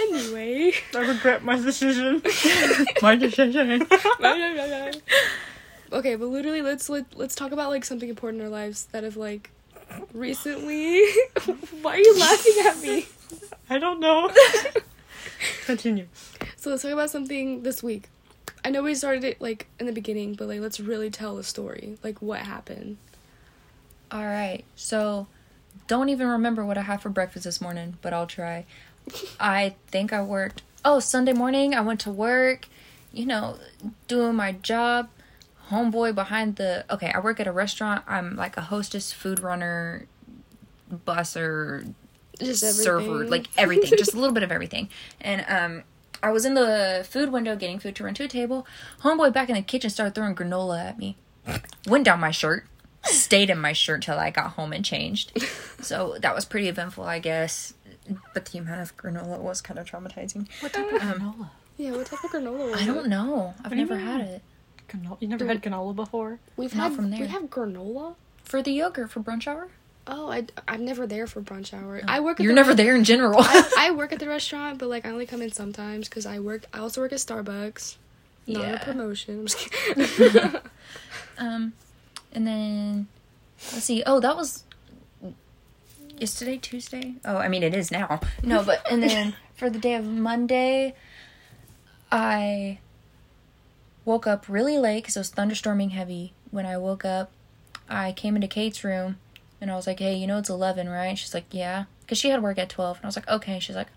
Anyway. 0.00 0.72
I 0.94 0.98
regret 0.98 1.44
my 1.44 1.56
decision. 1.56 2.22
My 3.02 3.16
decision. 3.16 3.86
Okay, 5.94 6.16
but 6.16 6.26
literally, 6.26 6.62
let's 6.62 6.88
let, 6.88 7.16
let's 7.16 7.34
talk 7.34 7.52
about 7.52 7.70
like 7.70 7.84
something 7.84 8.08
important 8.08 8.40
in 8.40 8.46
our 8.46 8.52
lives 8.52 8.86
that 8.86 9.04
have 9.04 9.16
like 9.16 9.50
recently. 10.12 11.02
Why 11.82 11.94
are 11.94 11.98
you 11.98 12.18
laughing 12.18 12.54
at 12.66 12.78
me? 12.80 13.06
I 13.70 13.78
don't 13.78 14.00
know. 14.00 14.30
Continue. 15.66 16.06
So 16.56 16.70
let's 16.70 16.82
talk 16.82 16.92
about 16.92 17.10
something 17.10 17.62
this 17.62 17.82
week. 17.82 18.08
I 18.64 18.70
know 18.70 18.82
we 18.82 18.94
started 18.94 19.24
it 19.24 19.40
like 19.40 19.66
in 19.78 19.86
the 19.86 19.92
beginning, 19.92 20.34
but 20.34 20.48
like 20.48 20.60
let's 20.60 20.80
really 20.80 21.10
tell 21.10 21.36
the 21.36 21.44
story. 21.44 21.98
Like 22.02 22.20
what 22.20 22.40
happened. 22.40 22.98
All 24.10 24.24
right. 24.24 24.64
So, 24.76 25.26
don't 25.86 26.08
even 26.08 26.28
remember 26.28 26.64
what 26.64 26.78
I 26.78 26.82
had 26.82 27.02
for 27.02 27.08
breakfast 27.08 27.44
this 27.44 27.60
morning, 27.60 27.98
but 28.00 28.12
I'll 28.12 28.26
try. 28.26 28.64
I 29.40 29.74
think 29.88 30.12
I 30.12 30.22
worked. 30.22 30.62
Oh, 30.84 31.00
Sunday 31.00 31.32
morning, 31.32 31.74
I 31.74 31.80
went 31.80 32.00
to 32.00 32.10
work, 32.10 32.68
you 33.12 33.26
know, 33.26 33.58
doing 34.06 34.34
my 34.34 34.52
job. 34.52 35.08
Homeboy 35.70 36.14
behind 36.14 36.56
the. 36.56 36.84
Okay, 36.90 37.10
I 37.14 37.20
work 37.20 37.40
at 37.40 37.46
a 37.46 37.52
restaurant. 37.52 38.04
I'm 38.06 38.36
like 38.36 38.56
a 38.56 38.62
hostess, 38.62 39.12
food 39.12 39.40
runner, 39.40 40.06
busser, 41.06 41.94
Just 42.38 42.60
server, 42.82 43.00
everything. 43.00 43.30
like 43.30 43.46
everything, 43.56 43.90
just 43.98 44.14
a 44.14 44.16
little 44.20 44.34
bit 44.34 44.42
of 44.42 44.52
everything. 44.52 44.88
And 45.20 45.44
um, 45.48 45.82
I 46.22 46.30
was 46.30 46.44
in 46.44 46.54
the 46.54 47.06
food 47.08 47.30
window 47.32 47.56
getting 47.56 47.78
food 47.78 47.96
to 47.96 48.04
run 48.04 48.14
to 48.14 48.24
a 48.24 48.28
table. 48.28 48.66
Homeboy 49.02 49.32
back 49.32 49.48
in 49.48 49.54
the 49.54 49.62
kitchen 49.62 49.90
started 49.90 50.14
throwing 50.14 50.34
granola 50.34 50.84
at 50.90 50.98
me. 50.98 51.16
Went 51.86 52.04
down 52.04 52.20
my 52.20 52.30
shirt, 52.30 52.66
stayed 53.02 53.50
in 53.50 53.58
my 53.58 53.72
shirt 53.72 54.02
till 54.02 54.18
I 54.18 54.30
got 54.30 54.52
home 54.52 54.72
and 54.72 54.84
changed. 54.84 55.32
So 55.82 56.16
that 56.20 56.34
was 56.34 56.44
pretty 56.44 56.68
eventful, 56.68 57.04
I 57.04 57.18
guess. 57.18 57.74
But 58.34 58.46
the 58.46 58.58
amount 58.58 58.80
of 58.82 58.96
granola 58.96 59.38
was 59.40 59.60
kind 59.60 59.78
of 59.78 59.86
traumatizing. 59.90 60.48
What 60.60 60.72
type 60.72 60.90
of 60.92 61.00
granola? 61.00 61.50
Yeah, 61.76 61.90
what 61.92 62.06
type 62.06 62.22
of 62.24 62.30
granola 62.30 62.70
was 62.70 62.82
I 62.82 62.86
don't 62.86 63.06
it? 63.06 63.08
know. 63.08 63.54
I've 63.64 63.70
do 63.70 63.76
never 63.76 63.96
had 63.96 64.20
it. 64.22 64.42
Canola. 64.88 65.16
You 65.20 65.28
never 65.28 65.46
had 65.46 65.62
canola 65.62 65.94
before? 65.94 66.38
We've 66.56 66.74
Not 66.74 66.90
had 66.90 66.96
from 66.96 67.10
there. 67.10 67.20
we 67.20 67.26
have 67.28 67.44
granola. 67.44 68.14
For 68.44 68.62
the 68.62 68.72
yogurt 68.72 69.10
for 69.10 69.20
brunch 69.20 69.46
hour? 69.46 69.68
Oh, 70.06 70.30
I 70.30 70.44
I'm 70.68 70.84
never 70.84 71.06
there 71.06 71.26
for 71.26 71.40
brunch 71.40 71.72
hour. 71.72 72.02
I 72.06 72.20
work. 72.20 72.38
At 72.38 72.44
You're 72.44 72.52
the 72.52 72.56
never 72.56 72.70
re- 72.70 72.76
there 72.76 72.94
in 72.94 73.04
general. 73.04 73.40
I, 73.40 73.72
I 73.78 73.90
work 73.92 74.12
at 74.12 74.18
the 74.18 74.28
restaurant, 74.28 74.78
but 74.78 74.88
like 74.90 75.06
I 75.06 75.10
only 75.10 75.24
come 75.26 75.40
in 75.40 75.50
sometimes 75.52 76.08
because 76.08 76.26
I 76.26 76.38
work. 76.40 76.64
I 76.74 76.78
also 76.80 77.00
work 77.00 77.12
at 77.12 77.18
Starbucks. 77.20 77.96
Not 78.46 78.62
Yeah. 78.62 78.74
a 78.74 78.84
promotion. 78.84 79.40
I'm 79.40 79.46
just 79.46 79.70
kidding. 79.70 80.56
Um, 81.38 81.72
and 82.32 82.46
then 82.46 83.06
let's 83.72 83.84
see. 83.84 84.02
Oh, 84.04 84.20
that 84.20 84.36
was 84.36 84.64
yesterday, 86.18 86.58
Tuesday. 86.58 87.14
Oh, 87.24 87.38
I 87.38 87.48
mean 87.48 87.62
it 87.62 87.74
is 87.74 87.90
now. 87.90 88.20
No, 88.42 88.62
but 88.62 88.86
and 88.90 89.02
then 89.02 89.34
for 89.56 89.70
the 89.70 89.78
day 89.78 89.94
of 89.94 90.04
Monday, 90.04 90.94
I 92.12 92.78
woke 94.04 94.26
up 94.26 94.46
really 94.48 94.78
late 94.78 95.02
because 95.02 95.16
it 95.16 95.20
was 95.20 95.30
thunderstorming 95.32 95.90
heavy. 95.90 96.32
When 96.50 96.66
I 96.66 96.76
woke 96.78 97.04
up, 97.04 97.30
I 97.88 98.12
came 98.12 98.36
into 98.36 98.48
Kate's 98.48 98.84
room 98.84 99.16
and 99.60 99.70
I 99.70 99.76
was 99.76 99.86
like, 99.86 99.98
"Hey, 100.00 100.14
you 100.16 100.26
know 100.26 100.38
it's 100.38 100.50
eleven, 100.50 100.88
right?" 100.88 101.16
She's 101.18 101.34
like, 101.34 101.46
"Yeah," 101.50 101.84
because 102.00 102.18
she 102.18 102.28
had 102.30 102.42
work 102.42 102.58
at 102.58 102.68
twelve, 102.68 102.96
and 102.98 103.04
I 103.04 103.08
was 103.08 103.16
like, 103.16 103.28
"Okay." 103.28 103.58
She's 103.58 103.76
like, 103.76 103.88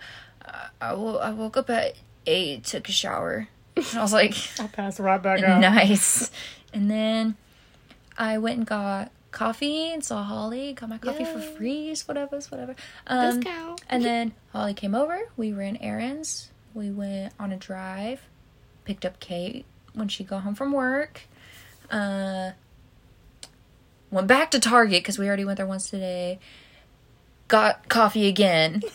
"I, 0.46 0.68
I, 0.82 0.94
wo- 0.94 1.18
I 1.18 1.32
woke 1.32 1.58
up 1.58 1.70
at 1.70 1.96
eight, 2.26 2.64
took 2.64 2.88
a 2.90 2.92
shower." 2.92 3.48
And 3.76 3.86
I 3.96 4.02
was 4.02 4.14
like, 4.14 4.34
I'll 4.60 4.68
pass 4.70 5.00
right 5.00 5.22
back 5.22 5.44
out. 5.44 5.60
nice. 5.62 6.32
And 6.74 6.90
then 6.90 7.36
I 8.18 8.40
went 8.40 8.58
and 8.58 8.66
got 8.66 9.12
coffee 9.32 9.92
and 9.92 10.04
saw 10.04 10.24
Holly. 10.24 10.74
Got 10.74 10.90
my 10.90 10.98
coffee 10.98 11.26
for 11.26 11.40
free. 11.40 11.96
Whatever, 12.08 12.40
whatever. 12.50 12.76
Um, 13.06 13.40
Discount. 13.40 13.82
and 13.88 14.04
then 14.04 14.32
Holly 14.52 14.74
came 14.74 14.96
over. 14.96 15.20
We 15.38 15.54
ran 15.54 15.78
errands. 15.78 16.50
We 16.74 16.90
went 16.90 17.34
on 17.40 17.52
a 17.52 17.58
drive. 17.58 18.22
Picked 18.86 19.06
up 19.06 19.20
Kate 19.20 19.66
when 19.98 20.08
she 20.08 20.24
got 20.24 20.44
home 20.44 20.56
from 20.56 20.72
work. 20.72 21.22
Uh, 21.90 22.52
went 24.12 24.28
back 24.28 24.52
to 24.52 24.60
Target 24.60 25.02
because 25.04 25.18
we 25.18 25.28
already 25.28 25.46
went 25.46 25.58
there 25.58 25.66
once 25.66 25.90
today. 25.90 26.40
Got 27.48 27.88
coffee 27.90 28.28
again. 28.28 28.82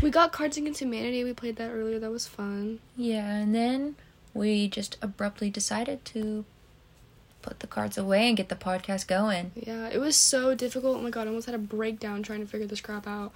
We 0.00 0.10
got 0.10 0.32
Cards 0.32 0.56
Against 0.56 0.80
Humanity. 0.80 1.24
We 1.24 1.32
played 1.32 1.56
that 1.56 1.70
earlier. 1.70 1.98
That 1.98 2.10
was 2.12 2.26
fun. 2.26 2.78
yeah, 2.96 3.34
and 3.36 3.52
then 3.54 3.96
we 4.32 4.68
just 4.68 4.96
abruptly 5.02 5.50
decided 5.50 6.04
to 6.06 6.44
put 7.42 7.58
the 7.60 7.66
cards 7.66 7.98
away 7.98 8.28
and 8.28 8.36
get 8.36 8.48
the 8.48 8.54
podcast 8.54 9.08
going. 9.08 9.50
Yeah, 9.56 9.88
it 9.88 9.98
was 9.98 10.16
so 10.16 10.54
difficult. 10.54 10.98
Oh 10.98 11.00
my 11.02 11.10
god, 11.10 11.26
I 11.26 11.30
almost 11.30 11.46
had 11.46 11.54
a 11.54 11.58
breakdown 11.58 12.22
trying 12.22 12.40
to 12.40 12.46
figure 12.46 12.66
this 12.66 12.80
crap 12.80 13.06
out. 13.08 13.32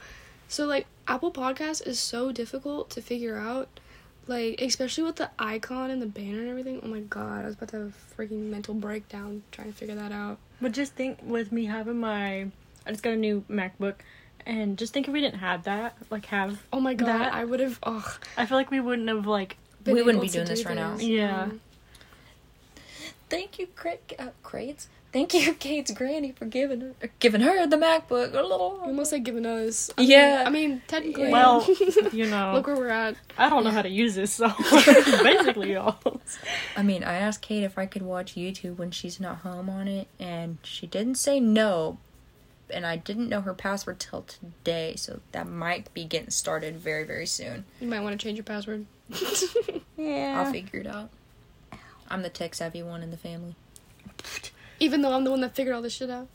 So 0.49 0.65
like 0.67 0.87
Apple 1.09 1.33
Podcast 1.33 1.85
is 1.87 1.99
so 1.99 2.31
difficult 2.33 2.91
to 2.91 3.03
figure 3.03 3.37
out. 3.39 3.69
Like 4.27 4.61
especially 4.61 5.05
with 5.05 5.17
the 5.17 5.31
icon 5.39 5.91
and 5.91 6.01
the 6.01 6.07
banner 6.07 6.41
and 6.41 6.49
everything. 6.49 6.81
Oh 6.85 6.89
my 6.89 7.01
god, 7.01 7.43
I 7.43 7.47
was 7.47 7.55
about 7.57 7.71
to 7.71 7.77
have 7.79 7.87
a 8.17 8.23
freaking 8.23 8.51
mental 8.51 8.75
breakdown 8.75 9.43
trying 9.51 9.73
to 9.73 9.77
figure 9.79 9.97
that 9.97 10.13
out. 10.13 10.39
But 10.61 10.73
just 10.73 10.95
think 10.95 11.19
with 11.23 11.51
me 11.51 11.65
having 11.65 11.99
my, 11.99 12.43
I 12.87 12.91
just 12.91 13.03
got 13.03 13.15
a 13.15 13.17
new 13.17 13.45
MacBook, 13.51 13.95
and 14.47 14.79
just 14.79 14.93
think 14.93 15.09
if 15.09 15.13
we 15.13 15.21
didn't 15.21 15.41
have 15.41 15.65
that, 15.65 15.97
like 16.09 16.27
have, 16.27 16.63
Oh 16.73 16.79
my 16.81 16.95
god, 16.95 17.07
That- 17.09 17.33
I 17.35 17.45
would 17.45 17.59
have 17.61 17.81
ugh, 17.83 18.19
I 18.37 18.47
feel 18.47 18.57
like 18.57 18.71
we 18.71 18.79
wouldn't 18.81 19.09
have 19.09 19.27
like. 19.27 19.57
We 19.85 20.01
wouldn't 20.03 20.23
be 20.23 20.29
doing 20.29 20.47
do 20.47 20.55
this 20.55 20.65
right 20.65 20.77
now. 20.77 20.97
Yeah. 20.99 21.49
Thank 23.29 23.59
you, 23.59 23.67
Cra- 23.75 23.97
uh, 24.19 24.29
Crates. 24.43 24.89
Thank 25.13 25.35
you, 25.35 25.53
Kate's 25.59 25.91
granny, 25.91 26.33
for 26.33 26.47
giving 26.47 26.81
her, 26.81 26.95
uh, 27.03 27.07
giving 27.19 27.43
her 27.43 27.67
the 27.67 27.77
MacBook. 27.77 28.33
You 28.33 28.41
almost 28.41 29.13
like 29.13 29.25
giving 29.25 29.45
us. 29.45 29.91
I 29.99 30.03
Yeah. 30.03 30.37
Mean, 30.39 30.47
I 30.47 30.51
mean, 30.51 30.83
technically. 30.89 31.31
Well, 31.31 31.67
you 32.13 32.27
know, 32.27 32.53
look 32.55 32.67
where 32.67 32.77
we're 32.77 32.89
at. 32.89 33.17
I 33.37 33.51
don't 33.51 33.63
know 33.65 33.71
how 33.71 33.83
to 33.83 33.91
use 33.91 34.15
this, 34.15 34.33
so 34.33 34.49
basically 35.23 35.75
y'all. 35.75 35.99
I 36.77 36.83
mean, 36.83 37.05
I 37.05 37.15
asked 37.15 37.43
Kate 37.43 37.63
if 37.63 37.77
I 37.79 37.85
could 37.85 38.03
watch 38.03 38.35
YouTube 38.37 38.79
when 38.79 38.91
she's 38.91 39.21
not 39.21 39.39
home 39.39 39.69
on 39.69 39.87
it, 39.87 40.09
and 40.19 40.59
she 40.63 40.87
didn't 40.87 41.17
say 41.17 41.41
no. 41.41 41.99
And 42.71 42.87
I 42.87 42.97
didn't 42.97 43.29
know 43.29 43.43
her 43.43 43.53
password 43.53 44.01
till 44.01 44.23
today, 44.23 44.95
so 44.97 45.21
that 45.33 45.47
might 45.47 45.93
be 45.93 46.05
getting 46.05 46.31
started 46.31 46.77
very, 46.79 47.05
very 47.05 47.27
soon. 47.27 47.67
You 47.81 47.87
might 47.89 48.01
want 48.01 48.19
to 48.19 48.25
change 48.25 48.39
your 48.39 48.45
password. 48.45 48.87
yeah. 49.99 50.43
I'll 50.43 50.51
figure 50.51 50.81
it 50.81 50.87
out. 50.87 51.11
I'm 52.09 52.23
the 52.23 52.31
tech 52.31 52.55
savvy 52.55 52.83
one 52.83 53.03
in 53.03 53.11
the 53.11 53.19
family. 53.19 53.57
Even 54.83 55.01
though 55.03 55.13
I'm 55.13 55.23
the 55.23 55.31
one 55.31 55.41
that 55.43 55.55
figured 55.55 55.75
all 55.77 55.83
this 55.83 55.93
shit 55.93 56.11
out. 56.11 56.27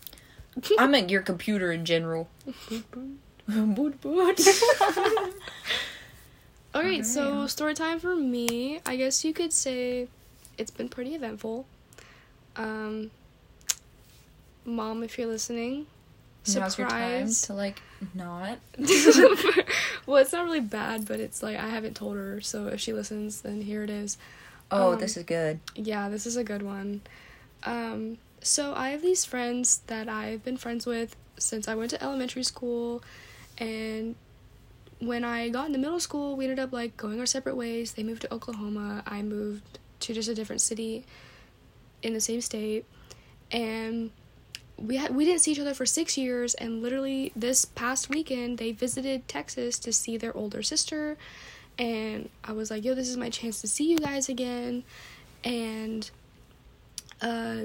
I 0.79 0.87
meant 0.87 1.09
your 1.09 1.21
computer 1.21 1.71
in 1.71 1.83
general. 1.83 2.29
boot 3.47 3.99
boot. 4.01 4.39
Alright, 6.73 7.05
so 7.05 7.47
story 7.47 7.73
time 7.73 7.99
for 7.99 8.15
me. 8.15 8.79
I 8.85 8.95
guess 8.95 9.25
you 9.25 9.33
could 9.33 9.51
say 9.51 10.07
it's 10.57 10.71
been 10.71 10.87
pretty 10.89 11.13
eventful. 11.15 11.65
Um, 12.55 13.11
Mom, 14.65 15.03
if 15.03 15.17
you're 15.17 15.27
listening, 15.27 15.87
Now's 16.47 16.77
your 16.77 16.87
time 16.87 17.27
surprise. 17.27 17.41
to 17.43 17.53
like 17.53 17.81
not. 18.13 18.59
well, 20.05 20.17
it's 20.17 20.31
not 20.31 20.45
really 20.45 20.59
bad, 20.61 21.05
but 21.07 21.19
it's 21.19 21.43
like 21.43 21.57
I 21.57 21.67
haven't 21.67 21.95
told 21.95 22.15
her, 22.15 22.39
so 22.41 22.67
if 22.67 22.79
she 22.79 22.93
listens, 22.93 23.41
then 23.41 23.61
here 23.61 23.83
it 23.83 23.89
is. 23.89 24.17
Oh, 24.71 24.93
Um, 24.93 24.99
this 24.99 25.17
is 25.17 25.23
good. 25.23 25.59
Yeah, 25.75 26.09
this 26.09 26.25
is 26.25 26.37
a 26.37 26.43
good 26.43 26.61
one. 26.61 27.01
Um, 27.63 28.17
so 28.47 28.73
I 28.73 28.89
have 28.89 29.01
these 29.01 29.25
friends 29.25 29.81
that 29.87 30.07
I've 30.07 30.43
been 30.43 30.57
friends 30.57 30.85
with 30.85 31.15
since 31.37 31.67
I 31.67 31.75
went 31.75 31.91
to 31.91 32.03
elementary 32.03 32.43
school, 32.43 33.03
and 33.57 34.15
when 34.99 35.23
I 35.23 35.49
got 35.49 35.67
into 35.67 35.79
middle 35.79 35.99
school, 35.99 36.35
we 36.35 36.45
ended 36.45 36.59
up 36.59 36.73
like 36.73 36.97
going 36.97 37.19
our 37.19 37.25
separate 37.25 37.55
ways. 37.55 37.93
They 37.93 38.03
moved 38.03 38.21
to 38.23 38.33
Oklahoma. 38.33 39.03
I 39.05 39.21
moved 39.21 39.79
to 40.01 40.13
just 40.13 40.29
a 40.29 40.35
different 40.35 40.61
city 40.61 41.05
in 42.01 42.13
the 42.13 42.21
same 42.21 42.41
state, 42.41 42.85
and 43.51 44.11
we 44.77 44.97
had 44.97 45.15
we 45.15 45.25
didn't 45.25 45.41
see 45.41 45.51
each 45.51 45.59
other 45.59 45.73
for 45.73 45.85
six 45.85 46.17
years. 46.17 46.53
And 46.55 46.81
literally 46.81 47.31
this 47.35 47.65
past 47.65 48.09
weekend, 48.09 48.57
they 48.57 48.71
visited 48.71 49.27
Texas 49.27 49.77
to 49.79 49.93
see 49.93 50.17
their 50.17 50.35
older 50.35 50.63
sister, 50.63 51.17
and 51.77 52.29
I 52.43 52.53
was 52.53 52.71
like, 52.71 52.83
"Yo, 52.83 52.95
this 52.95 53.09
is 53.09 53.17
my 53.17 53.29
chance 53.29 53.61
to 53.61 53.67
see 53.67 53.89
you 53.89 53.97
guys 53.97 54.29
again," 54.29 54.83
and 55.43 56.09
uh 57.21 57.63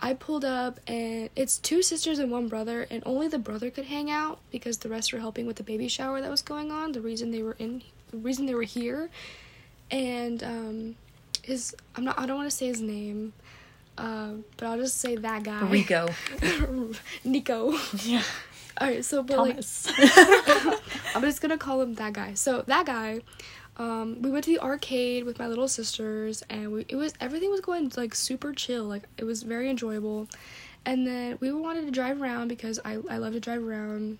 I 0.00 0.14
pulled 0.14 0.44
up 0.44 0.80
and 0.86 1.28
it's 1.36 1.58
two 1.58 1.82
sisters 1.82 2.18
and 2.18 2.30
one 2.30 2.48
brother 2.48 2.86
and 2.90 3.02
only 3.04 3.28
the 3.28 3.38
brother 3.38 3.70
could 3.70 3.84
hang 3.84 4.10
out 4.10 4.38
because 4.50 4.78
the 4.78 4.88
rest 4.88 5.12
were 5.12 5.18
helping 5.18 5.46
with 5.46 5.56
the 5.56 5.62
baby 5.62 5.88
shower 5.88 6.20
that 6.20 6.30
was 6.30 6.42
going 6.42 6.72
on, 6.72 6.92
the 6.92 7.02
reason 7.02 7.30
they 7.30 7.42
were 7.42 7.56
in 7.58 7.82
the 8.10 8.16
reason 8.16 8.46
they 8.46 8.54
were 8.54 8.62
here. 8.62 9.10
And 9.90 10.42
um 10.42 10.96
his 11.42 11.76
I'm 11.94 12.04
not 12.04 12.18
I 12.18 12.26
don't 12.26 12.36
want 12.36 12.50
to 12.50 12.56
say 12.56 12.66
his 12.66 12.80
name. 12.80 13.34
Uh, 13.98 14.30
but 14.56 14.66
I'll 14.66 14.78
just 14.78 14.98
say 14.98 15.16
that 15.16 15.42
guy. 15.42 15.60
Rico. 15.66 16.08
Nico. 17.24 17.74
Yeah, 18.02 18.22
Alright, 18.80 19.04
so 19.04 19.22
but 19.22 19.38
like 19.38 19.58
I'm 21.14 21.22
just 21.22 21.42
gonna 21.42 21.58
call 21.58 21.82
him 21.82 21.94
that 21.96 22.14
guy. 22.14 22.32
So 22.34 22.62
that 22.66 22.86
guy, 22.86 23.20
um, 23.80 24.20
we 24.20 24.30
went 24.30 24.44
to 24.44 24.50
the 24.50 24.60
arcade 24.60 25.24
with 25.24 25.38
my 25.38 25.46
little 25.46 25.66
sisters, 25.66 26.44
and 26.50 26.70
we 26.70 26.84
it 26.86 26.96
was 26.96 27.14
everything 27.18 27.50
was 27.50 27.62
going 27.62 27.90
like 27.96 28.14
super 28.14 28.52
chill. 28.52 28.84
Like 28.84 29.04
it 29.16 29.24
was 29.24 29.42
very 29.42 29.70
enjoyable. 29.70 30.28
And 30.84 31.06
then 31.06 31.38
we 31.40 31.50
wanted 31.50 31.86
to 31.86 31.90
drive 31.90 32.20
around 32.20 32.48
because 32.48 32.78
I 32.84 32.98
I 33.08 33.16
love 33.16 33.32
to 33.32 33.40
drive 33.40 33.66
around. 33.66 34.18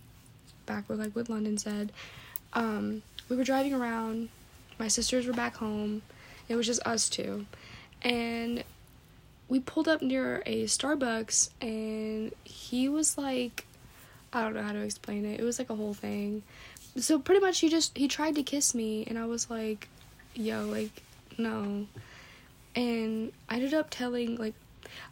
Back 0.64 0.88
with 0.88 0.98
like 0.98 1.14
what 1.14 1.28
London 1.28 1.58
said, 1.58 1.92
um, 2.54 3.02
we 3.28 3.36
were 3.36 3.44
driving 3.44 3.74
around. 3.74 4.30
My 4.78 4.88
sisters 4.88 5.26
were 5.26 5.34
back 5.34 5.56
home. 5.56 6.00
It 6.48 6.56
was 6.56 6.66
just 6.66 6.80
us 6.86 7.10
two, 7.10 7.44
and 8.00 8.64
we 9.48 9.60
pulled 9.60 9.88
up 9.88 10.00
near 10.00 10.42
a 10.46 10.64
Starbucks, 10.64 11.50
and 11.60 12.32
he 12.44 12.88
was 12.88 13.18
like 13.18 13.66
I 14.32 14.42
don't 14.42 14.54
know 14.54 14.62
how 14.62 14.72
to 14.72 14.80
explain 14.80 15.26
it. 15.26 15.40
It 15.40 15.44
was 15.44 15.58
like 15.58 15.70
a 15.70 15.74
whole 15.74 15.94
thing. 15.94 16.44
So 16.96 17.18
pretty 17.18 17.40
much 17.40 17.60
he 17.60 17.68
just 17.68 17.96
he 17.96 18.08
tried 18.08 18.34
to 18.34 18.42
kiss 18.42 18.74
me 18.74 19.04
and 19.06 19.18
I 19.18 19.26
was 19.26 19.50
like, 19.50 19.88
yo, 20.34 20.66
like 20.66 21.02
no. 21.38 21.86
And 22.74 23.32
I 23.48 23.56
ended 23.56 23.74
up 23.74 23.88
telling 23.90 24.36
like 24.36 24.54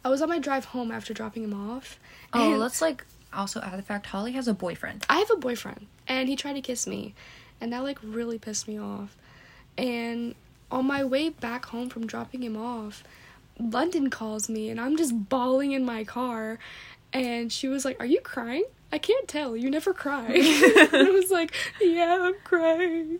I 0.03 0.09
was 0.09 0.21
on 0.21 0.29
my 0.29 0.39
drive 0.39 0.65
home 0.65 0.91
after 0.91 1.13
dropping 1.13 1.43
him 1.43 1.53
off. 1.53 1.99
Oh, 2.33 2.55
let's 2.57 2.81
like 2.81 3.05
also 3.33 3.61
add 3.61 3.77
the 3.77 3.83
fact 3.83 4.07
Holly 4.07 4.33
has 4.33 4.47
a 4.47 4.53
boyfriend. 4.53 5.05
I 5.09 5.17
have 5.19 5.31
a 5.31 5.37
boyfriend 5.37 5.87
and 6.07 6.27
he 6.27 6.35
tried 6.35 6.53
to 6.53 6.61
kiss 6.61 6.87
me. 6.87 7.13
And 7.61 7.73
that 7.73 7.83
like 7.83 7.99
really 8.03 8.39
pissed 8.39 8.67
me 8.67 8.79
off. 8.79 9.15
And 9.77 10.35
on 10.71 10.85
my 10.85 11.03
way 11.03 11.29
back 11.29 11.65
home 11.65 11.89
from 11.89 12.05
dropping 12.05 12.43
him 12.43 12.55
off, 12.55 13.03
London 13.59 14.09
calls 14.09 14.49
me 14.49 14.69
and 14.69 14.79
I'm 14.79 14.95
just 14.95 15.29
bawling 15.29 15.71
in 15.71 15.85
my 15.85 16.03
car 16.03 16.59
and 17.11 17.51
she 17.51 17.67
was 17.67 17.85
like, 17.85 17.99
"Are 17.99 18.05
you 18.05 18.21
crying?" 18.21 18.65
I 18.91 18.97
can't 18.97 19.27
tell. 19.27 19.55
You 19.55 19.69
never 19.69 19.93
cry. 19.93 20.27
I 20.33 21.09
was 21.13 21.31
like, 21.31 21.53
"Yeah, 21.81 22.19
I'm 22.21 22.35
crying." 22.43 23.19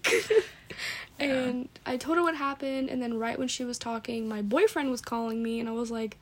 and 1.19 1.69
I 1.85 1.97
told 1.97 2.17
her 2.17 2.23
what 2.23 2.35
happened 2.35 2.89
and 2.89 3.01
then 3.01 3.17
right 3.19 3.37
when 3.37 3.47
she 3.47 3.65
was 3.65 3.77
talking, 3.77 4.27
my 4.27 4.41
boyfriend 4.41 4.89
was 4.89 5.01
calling 5.01 5.43
me 5.43 5.59
and 5.59 5.69
I 5.69 5.73
was 5.73 5.91
like, 5.91 6.17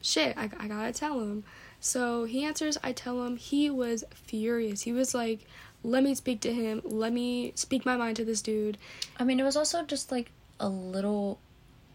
"Shit, 0.00 0.36
I 0.36 0.50
I 0.58 0.68
got 0.68 0.86
to 0.86 0.92
tell 0.92 1.20
him." 1.20 1.44
So 1.80 2.24
he 2.24 2.44
answers, 2.44 2.78
I 2.82 2.92
tell 2.92 3.24
him 3.24 3.36
he 3.36 3.68
was 3.70 4.04
furious. 4.10 4.82
He 4.82 4.92
was 4.92 5.14
like, 5.14 5.40
"Let 5.82 6.02
me 6.02 6.14
speak 6.14 6.40
to 6.40 6.52
him. 6.52 6.80
Let 6.84 7.12
me 7.12 7.52
speak 7.54 7.84
my 7.86 7.96
mind 7.96 8.16
to 8.16 8.24
this 8.24 8.42
dude." 8.42 8.78
I 9.18 9.24
mean, 9.24 9.38
it 9.38 9.44
was 9.44 9.56
also 9.56 9.84
just 9.84 10.10
like 10.10 10.30
a 10.58 10.68
little, 10.68 11.38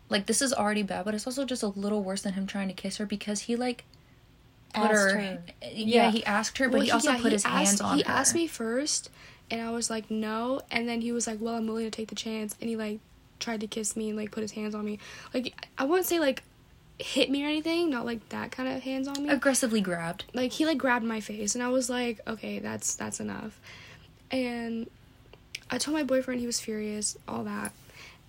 like 0.09 0.27
this 0.27 0.41
is 0.41 0.53
already 0.53 0.83
bad, 0.83 1.05
but 1.05 1.13
it's 1.13 1.27
also 1.27 1.43
just 1.43 1.63
a 1.63 1.67
little 1.67 2.03
worse 2.03 2.21
than 2.21 2.33
him 2.33 2.47
trying 2.47 2.67
to 2.69 2.73
kiss 2.73 2.97
her 2.97 3.05
because 3.05 3.41
he 3.41 3.55
like 3.55 3.83
put 4.73 4.91
her. 4.91 5.17
her. 5.17 5.43
Yeah, 5.63 6.05
Yeah. 6.05 6.11
he 6.11 6.25
asked 6.25 6.57
her, 6.59 6.67
but 6.69 6.75
Well, 6.77 6.81
he 6.85 6.91
also 6.91 7.11
yeah, 7.11 7.21
put 7.21 7.31
his 7.31 7.45
asked, 7.45 7.55
hands 7.55 7.81
on 7.81 7.97
He 7.97 8.03
her. 8.03 8.11
asked 8.11 8.35
me 8.35 8.47
first, 8.47 9.09
and 9.51 9.61
I 9.61 9.71
was 9.71 9.89
like, 9.89 10.09
no. 10.11 10.61
And 10.71 10.87
then 10.87 11.01
he 11.01 11.11
was 11.11 11.27
like, 11.27 11.39
well, 11.41 11.55
I'm 11.55 11.67
willing 11.67 11.85
to 11.85 11.91
take 11.91 12.09
the 12.09 12.15
chance. 12.15 12.55
And 12.61 12.69
he 12.69 12.75
like 12.75 12.99
tried 13.39 13.61
to 13.61 13.67
kiss 13.67 13.95
me 13.95 14.09
and 14.09 14.17
like 14.17 14.31
put 14.31 14.41
his 14.41 14.51
hands 14.51 14.75
on 14.75 14.85
me. 14.85 14.99
Like 15.33 15.53
I 15.77 15.85
wouldn't 15.85 16.05
say 16.07 16.19
like 16.19 16.43
hit 16.99 17.29
me 17.31 17.43
or 17.43 17.47
anything, 17.47 17.89
not 17.89 18.05
like 18.05 18.27
that 18.29 18.51
kind 18.51 18.67
of 18.67 18.83
hands 18.83 19.07
on 19.07 19.23
me. 19.23 19.29
aggressively 19.29 19.79
grabbed. 19.81 20.25
Like 20.33 20.51
he 20.51 20.65
like 20.65 20.77
grabbed 20.77 21.05
my 21.05 21.19
face, 21.21 21.55
and 21.55 21.63
I 21.63 21.69
was 21.69 21.89
like, 21.89 22.19
okay, 22.27 22.59
that's 22.59 22.95
that's 22.95 23.19
enough. 23.19 23.59
And 24.31 24.89
I 25.71 25.77
told 25.77 25.95
my 25.95 26.03
boyfriend 26.03 26.39
he 26.41 26.45
was 26.47 26.59
furious, 26.59 27.17
all 27.27 27.43
that. 27.45 27.71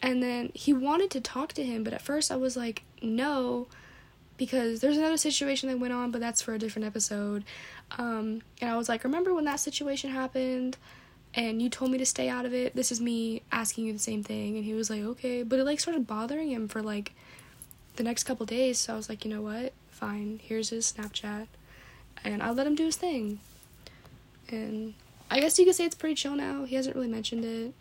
And 0.03 0.23
then 0.23 0.51
he 0.55 0.73
wanted 0.73 1.11
to 1.11 1.21
talk 1.21 1.53
to 1.55 1.65
him, 1.65 1.85
but 1.85 1.93
at 1.93 2.01
first 2.01 2.31
I 2.31 2.37
was 2.37 2.57
like, 2.57 2.83
no, 3.03 3.67
because 4.41 4.81
there's 4.81 4.97
another 4.97 5.19
situation 5.19 5.69
that 5.69 5.79
went 5.79 5.93
on, 5.93 6.11
but 6.11 6.19
that's 6.19 6.41
for 6.41 6.55
a 6.55 6.59
different 6.59 6.87
episode. 6.87 7.45
Um, 7.99 8.41
and 8.63 8.71
I 8.71 8.77
was 8.79 8.89
like, 8.89 9.05
remember 9.05 9.35
when 9.35 9.45
that 9.45 9.61
situation 9.61 10.09
happened 10.09 10.79
and 11.35 11.61
you 11.61 11.69
told 11.69 11.91
me 11.91 11.99
to 11.99 12.07
stay 12.07 12.31
out 12.31 12.47
of 12.47 12.55
it? 12.55 12.75
This 12.75 12.91
is 12.91 13.03
me 13.03 13.43
asking 13.53 13.85
you 13.85 13.93
the 13.93 13.99
same 13.99 14.25
thing. 14.25 14.57
And 14.57 14.65
he 14.65 14.73
was 14.73 14.89
like, 14.89 15.03
okay. 15.03 15.43
But 15.43 15.59
it 15.59 15.65
like 15.65 15.79
started 15.79 16.07
bothering 16.07 16.51
him 16.51 16.69
for 16.69 16.83
like 16.83 17.13
the 17.97 18.03
next 18.03 18.25
couple 18.25 18.47
days. 18.47 18.79
So 18.79 18.95
I 18.95 18.97
was 18.97 19.11
like, 19.11 19.27
you 19.27 19.31
know 19.31 19.43
what? 19.43 19.75
Fine. 19.91 20.41
Here's 20.43 20.71
his 20.71 20.91
Snapchat. 20.91 21.47
And 22.25 22.43
I 22.43 22.51
let 22.51 22.67
him 22.67 22.75
do 22.75 22.87
his 22.87 22.97
thing. 22.97 23.41
And 24.49 24.95
I 25.31 25.41
guess 25.41 25.59
you 25.59 25.67
could 25.67 25.75
say 25.75 25.85
it's 25.85 25.95
pretty 25.95 26.15
chill 26.15 26.35
now. 26.35 26.65
He 26.65 26.77
hasn't 26.77 26.97
really 26.97 27.09
mentioned 27.09 27.45
it. 27.45 27.75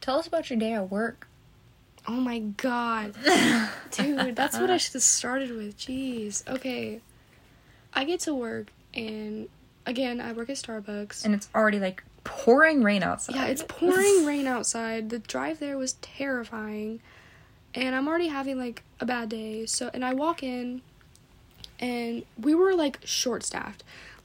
Tell 0.00 0.18
us 0.18 0.26
about 0.26 0.48
your 0.48 0.58
day 0.58 0.72
at 0.72 0.90
work. 0.90 1.28
Oh 2.08 2.20
my 2.20 2.38
god. 2.38 3.14
Dude, 3.90 4.36
that's 4.36 4.58
what 4.58 4.70
I 4.70 4.76
should 4.76 4.94
have 4.94 5.02
started 5.02 5.50
with. 5.50 5.76
Jeez. 5.76 6.46
Okay. 6.48 7.00
I 7.92 8.04
get 8.04 8.20
to 8.20 8.34
work 8.34 8.68
and 8.94 9.48
again, 9.86 10.20
I 10.20 10.32
work 10.32 10.50
at 10.50 10.56
Starbucks. 10.56 11.24
And 11.24 11.34
it's 11.34 11.48
already 11.54 11.80
like 11.80 12.02
pouring 12.24 12.82
rain 12.82 13.02
outside. 13.02 13.36
Yeah, 13.36 13.46
it's 13.46 13.64
pouring 13.66 14.26
rain 14.26 14.46
outside. 14.46 15.10
The 15.10 15.18
drive 15.18 15.58
there 15.58 15.78
was 15.78 15.94
terrifying. 15.94 17.00
And 17.74 17.94
I'm 17.94 18.08
already 18.08 18.28
having 18.28 18.58
like 18.58 18.82
a 19.00 19.06
bad 19.06 19.28
day. 19.28 19.66
So 19.66 19.90
and 19.92 20.04
I 20.04 20.14
walk 20.14 20.42
in 20.42 20.82
and 21.80 22.24
we 22.38 22.54
were 22.54 22.74
like 22.74 23.00
short 23.04 23.42
staffed. 23.42 23.82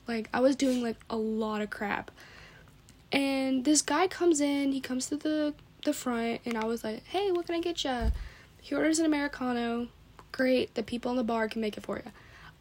Like 0.08 0.30
I 0.34 0.40
was 0.40 0.56
doing 0.56 0.82
like 0.82 0.98
a 1.10 1.18
lot 1.18 1.62
of 1.62 1.70
crap. 1.70 2.12
And 3.12 3.66
this 3.66 3.82
guy 3.82 4.08
comes 4.08 4.40
in, 4.40 4.72
he 4.72 4.80
comes 4.80 5.08
to 5.08 5.18
the 5.18 5.54
the 5.84 5.94
front 5.94 6.42
and 6.46 6.58
I 6.58 6.66
was 6.66 6.84
like, 6.84 7.06
"Hey, 7.06 7.32
what 7.32 7.46
can 7.46 7.56
I 7.56 7.62
get 7.62 7.84
you?" 7.84 8.12
He 8.62 8.76
orders 8.76 9.00
an 9.00 9.06
americano. 9.06 9.88
Great, 10.32 10.76
the 10.76 10.84
people 10.84 11.12
in 11.12 11.18
the 11.18 11.24
bar 11.24 11.50
can 11.50 11.62
make 11.62 11.78
it 11.78 11.84
for 11.84 11.98
you. 11.98 12.12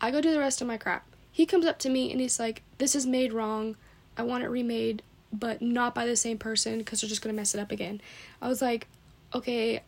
I 0.01 0.11
go 0.11 0.21
do 0.21 0.33
the 0.33 0.39
rest 0.39 0.61
of 0.61 0.67
my 0.67 0.77
crap. 0.77 1.07
He 1.31 1.47
comes 1.47 1.67
up 1.67 1.79
to 1.81 1.91
me 1.91 2.11
and 2.11 2.21
he's 2.21 2.41
like, 2.41 2.63
"This 2.79 2.95
is 2.95 3.07
made 3.07 3.33
wrong. 3.33 3.77
I 4.17 4.23
want 4.23 4.45
it 4.45 4.49
remade, 4.49 5.03
but 5.33 5.63
not 5.63 5.95
by 5.95 6.07
the 6.07 6.17
same 6.17 6.39
person 6.39 6.79
because 6.79 7.01
they're 7.01 7.09
just 7.09 7.23
gonna 7.23 7.35
mess 7.35 7.55
it 7.55 7.61
up 7.61 7.71
again." 7.71 8.01
I 8.41 8.49
was 8.49 8.63
like, 8.63 8.89
"Okay, 9.35 9.83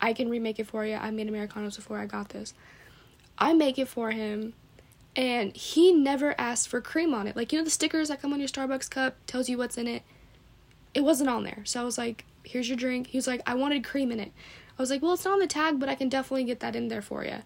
I 0.00 0.12
can 0.12 0.28
remake 0.28 0.58
it 0.58 0.66
for 0.66 0.84
you. 0.84 0.94
I 0.94 1.10
made 1.10 1.28
americanos 1.28 1.76
before. 1.76 1.98
I 1.98 2.06
got 2.06 2.30
this." 2.30 2.54
I 3.38 3.52
make 3.52 3.78
it 3.78 3.88
for 3.88 4.10
him, 4.12 4.54
and 5.14 5.54
he 5.54 5.92
never 5.92 6.34
asked 6.38 6.68
for 6.68 6.80
cream 6.80 7.14
on 7.14 7.26
it. 7.26 7.36
Like 7.36 7.52
you 7.52 7.58
know 7.58 7.64
the 7.64 7.70
stickers 7.70 8.08
that 8.08 8.20
come 8.20 8.32
on 8.32 8.38
your 8.38 8.48
Starbucks 8.48 8.90
cup 8.90 9.16
tells 9.26 9.48
you 9.48 9.58
what's 9.58 9.76
in 9.76 9.86
it. 9.86 10.02
It 10.94 11.02
wasn't 11.02 11.28
on 11.28 11.44
there, 11.44 11.62
so 11.64 11.80
I 11.80 11.84
was 11.84 11.98
like, 11.98 12.24
"Here's 12.46 12.68
your 12.68 12.76
drink." 12.76 13.08
He 13.08 13.18
was 13.18 13.26
like, 13.26 13.42
"I 13.46 13.54
wanted 13.54 13.84
cream 13.84 14.12
in 14.12 14.20
it." 14.20 14.32
I 14.78 14.82
was 14.82 14.90
like, 14.90 15.02
"Well, 15.02 15.14
it's 15.14 15.24
not 15.24 15.34
on 15.34 15.40
the 15.40 15.46
tag, 15.46 15.78
but 15.78 15.88
I 15.88 15.94
can 15.94 16.08
definitely 16.08 16.44
get 16.44 16.60
that 16.60 16.76
in 16.76 16.88
there 16.88 17.02
for 17.02 17.24
you." 17.24 17.42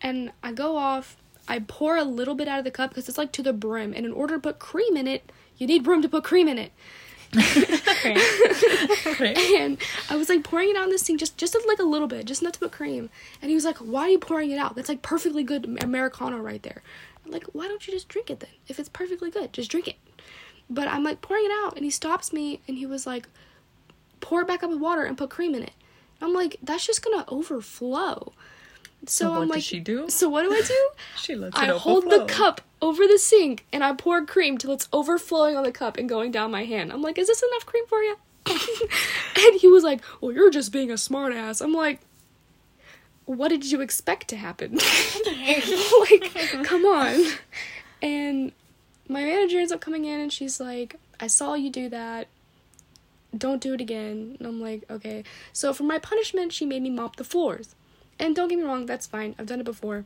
And 0.00 0.32
I 0.42 0.52
go 0.52 0.76
off. 0.76 1.16
I 1.48 1.60
pour 1.60 1.96
a 1.96 2.04
little 2.04 2.34
bit 2.34 2.48
out 2.48 2.58
of 2.58 2.64
the 2.64 2.70
cup 2.70 2.90
because 2.90 3.08
it's 3.08 3.18
like 3.18 3.32
to 3.32 3.42
the 3.42 3.52
brim, 3.52 3.92
and 3.94 4.04
in 4.04 4.12
order 4.12 4.34
to 4.34 4.40
put 4.40 4.58
cream 4.58 4.96
in 4.96 5.06
it, 5.06 5.30
you 5.58 5.66
need 5.66 5.86
room 5.86 6.02
to 6.02 6.08
put 6.08 6.24
cream 6.24 6.48
in 6.48 6.58
it. 6.58 6.72
and 7.36 7.42
I 10.08 10.16
was 10.16 10.28
like 10.28 10.44
pouring 10.44 10.70
it 10.70 10.76
out 10.76 10.84
in 10.84 10.90
this 10.90 11.02
thing 11.02 11.18
just 11.18 11.36
just 11.36 11.56
like 11.66 11.78
a 11.78 11.84
little 11.84 12.06
bit, 12.06 12.24
just 12.24 12.40
enough 12.40 12.54
to 12.54 12.60
put 12.60 12.72
cream. 12.72 13.10
And 13.42 13.50
he 13.50 13.54
was 13.54 13.64
like, 13.64 13.78
"Why 13.78 14.02
are 14.02 14.10
you 14.10 14.18
pouring 14.18 14.52
it 14.52 14.58
out? 14.58 14.76
That's 14.76 14.88
like 14.88 15.02
perfectly 15.02 15.42
good 15.42 15.82
americano 15.82 16.38
right 16.38 16.62
there." 16.62 16.82
I'm 17.24 17.32
like, 17.32 17.44
"Why 17.52 17.66
don't 17.66 17.86
you 17.86 17.92
just 17.92 18.08
drink 18.08 18.30
it 18.30 18.40
then? 18.40 18.50
If 18.68 18.78
it's 18.78 18.88
perfectly 18.88 19.30
good, 19.30 19.52
just 19.52 19.70
drink 19.70 19.88
it." 19.88 19.96
But 20.70 20.88
I'm 20.88 21.04
like 21.04 21.20
pouring 21.20 21.44
it 21.44 21.52
out, 21.64 21.76
and 21.76 21.84
he 21.84 21.90
stops 21.90 22.32
me, 22.32 22.60
and 22.68 22.78
he 22.78 22.86
was 22.86 23.06
like, 23.06 23.28
"Pour 24.20 24.42
it 24.42 24.48
back 24.48 24.62
up 24.62 24.70
with 24.70 24.80
water 24.80 25.04
and 25.04 25.16
put 25.16 25.30
cream 25.30 25.54
in 25.54 25.62
it." 25.62 25.72
I'm 26.20 26.32
like, 26.32 26.56
"That's 26.62 26.86
just 26.86 27.02
gonna 27.02 27.24
overflow." 27.28 28.32
So, 29.06 29.30
what 29.30 29.42
I'm 29.42 29.48
like, 29.48 29.62
she 29.62 29.78
do? 29.78 30.08
So 30.08 30.28
what 30.28 30.42
do 30.42 30.52
I 30.52 30.62
do? 30.62 30.88
She 31.16 31.34
lets 31.34 31.56
I 31.56 31.66
hold 31.66 32.10
the 32.10 32.24
cup 32.24 32.60
over 32.80 33.06
the 33.06 33.18
sink 33.18 33.66
and 33.72 33.82
I 33.84 33.92
pour 33.92 34.24
cream 34.24 34.58
till 34.58 34.72
it's 34.72 34.88
overflowing 34.92 35.56
on 35.56 35.64
the 35.64 35.72
cup 35.72 35.96
and 35.96 36.08
going 36.08 36.30
down 36.30 36.50
my 36.50 36.64
hand. 36.64 36.92
I'm 36.92 37.02
like, 37.02 37.18
is 37.18 37.26
this 37.26 37.42
enough 37.42 37.66
cream 37.66 37.86
for 37.86 38.00
you? 38.02 38.16
and 38.46 39.60
he 39.60 39.68
was 39.68 39.82
like, 39.82 40.02
well, 40.20 40.32
you're 40.32 40.50
just 40.50 40.72
being 40.72 40.90
a 40.90 40.94
smartass. 40.94 41.60
I'm 41.62 41.72
like, 41.72 42.00
what 43.24 43.48
did 43.48 43.70
you 43.70 43.80
expect 43.80 44.28
to 44.28 44.36
happen? 44.36 44.74
like, 46.00 46.64
come 46.64 46.84
on. 46.84 47.32
And 48.00 48.52
my 49.08 49.24
manager 49.24 49.58
ends 49.58 49.72
up 49.72 49.80
coming 49.80 50.04
in 50.04 50.20
and 50.20 50.32
she's 50.32 50.60
like, 50.60 50.96
I 51.18 51.26
saw 51.26 51.54
you 51.54 51.70
do 51.70 51.88
that. 51.88 52.28
Don't 53.38 53.60
do 53.60 53.74
it 53.74 53.80
again. 53.80 54.36
And 54.38 54.46
I'm 54.46 54.60
like, 54.60 54.84
okay. 54.90 55.24
So 55.52 55.72
for 55.72 55.84
my 55.84 55.98
punishment, 55.98 56.52
she 56.52 56.66
made 56.66 56.82
me 56.82 56.90
mop 56.90 57.16
the 57.16 57.24
floors. 57.24 57.74
And 58.18 58.34
don't 58.34 58.48
get 58.48 58.56
me 58.58 58.64
wrong, 58.64 58.86
that's 58.86 59.06
fine. 59.06 59.34
I've 59.38 59.46
done 59.46 59.60
it 59.60 59.64
before. 59.64 60.04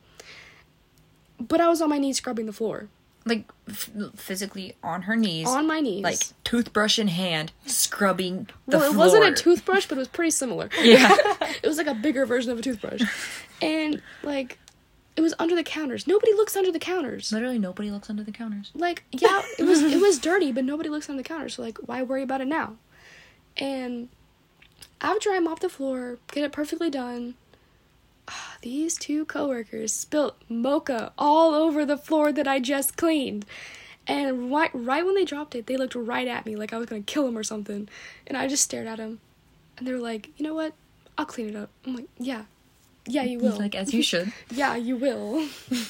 But 1.38 1.60
I 1.60 1.68
was 1.68 1.80
on 1.80 1.88
my 1.90 1.98
knees 1.98 2.16
scrubbing 2.18 2.46
the 2.46 2.52
floor. 2.52 2.88
Like 3.26 3.44
f- 3.68 3.90
physically 4.16 4.76
on 4.82 5.02
her 5.02 5.14
knees, 5.14 5.46
On 5.46 5.66
my 5.66 5.80
knees. 5.80 6.02
like 6.02 6.18
toothbrush 6.42 6.98
in 6.98 7.08
hand, 7.08 7.52
scrubbing 7.66 8.48
the 8.66 8.78
well, 8.78 8.88
it 8.90 8.92
floor. 8.94 9.04
wasn't 9.06 9.24
a 9.24 9.32
toothbrush, 9.32 9.86
but 9.86 9.96
it 9.96 9.98
was 9.98 10.08
pretty 10.08 10.30
similar. 10.30 10.70
Yeah. 10.82 11.14
it 11.62 11.66
was 11.66 11.76
like 11.76 11.86
a 11.86 11.94
bigger 11.94 12.24
version 12.24 12.50
of 12.50 12.58
a 12.58 12.62
toothbrush. 12.62 13.02
And 13.60 14.00
like 14.22 14.58
it 15.16 15.20
was 15.20 15.34
under 15.38 15.54
the 15.54 15.62
counters. 15.62 16.06
Nobody 16.06 16.32
looks 16.32 16.56
under 16.56 16.72
the 16.72 16.78
counters. 16.78 17.30
Literally 17.30 17.58
nobody 17.58 17.90
looks 17.90 18.08
under 18.08 18.22
the 18.24 18.32
counters. 18.32 18.70
Like, 18.74 19.04
yeah, 19.12 19.42
it 19.58 19.64
was 19.64 19.82
it 19.82 20.00
was 20.00 20.18
dirty, 20.18 20.50
but 20.50 20.64
nobody 20.64 20.88
looks 20.88 21.08
under 21.10 21.22
the 21.22 21.28
counters. 21.28 21.54
So 21.54 21.62
like, 21.62 21.76
why 21.86 22.02
worry 22.02 22.22
about 22.22 22.40
it 22.40 22.48
now? 22.48 22.76
And 23.60 24.08
after 25.00 25.30
I 25.30 25.38
mop 25.38 25.60
the 25.60 25.68
floor, 25.68 26.18
get 26.32 26.44
it 26.44 26.52
perfectly 26.52 26.90
done, 26.90 27.34
ah, 28.28 28.56
these 28.62 28.96
two 28.96 29.24
coworkers 29.26 29.92
spilt 29.92 30.36
mocha 30.48 31.12
all 31.18 31.54
over 31.54 31.84
the 31.84 31.98
floor 31.98 32.32
that 32.32 32.48
I 32.48 32.58
just 32.58 32.96
cleaned. 32.96 33.44
And 34.06 34.50
right, 34.50 34.70
right 34.72 35.04
when 35.04 35.14
they 35.14 35.24
dropped 35.24 35.54
it, 35.54 35.66
they 35.66 35.76
looked 35.76 35.94
right 35.94 36.26
at 36.26 36.46
me 36.46 36.56
like 36.56 36.72
I 36.72 36.78
was 36.78 36.86
gonna 36.86 37.02
kill 37.02 37.26
them 37.26 37.36
or 37.36 37.44
something. 37.44 37.88
And 38.26 38.36
I 38.36 38.48
just 38.48 38.64
stared 38.64 38.86
at 38.86 38.96
them. 38.96 39.20
And 39.76 39.86
they 39.86 39.92
were 39.92 39.98
like, 39.98 40.30
you 40.36 40.44
know 40.44 40.54
what? 40.54 40.72
I'll 41.16 41.26
clean 41.26 41.48
it 41.50 41.56
up. 41.56 41.70
I'm 41.86 41.94
like, 41.94 42.08
yeah. 42.18 42.44
Yeah, 43.06 43.22
you 43.24 43.38
will. 43.38 43.56
Like 43.56 43.74
as 43.74 43.92
you 43.92 44.02
should. 44.02 44.32
yeah, 44.50 44.76
you 44.76 44.96
will. 44.96 45.46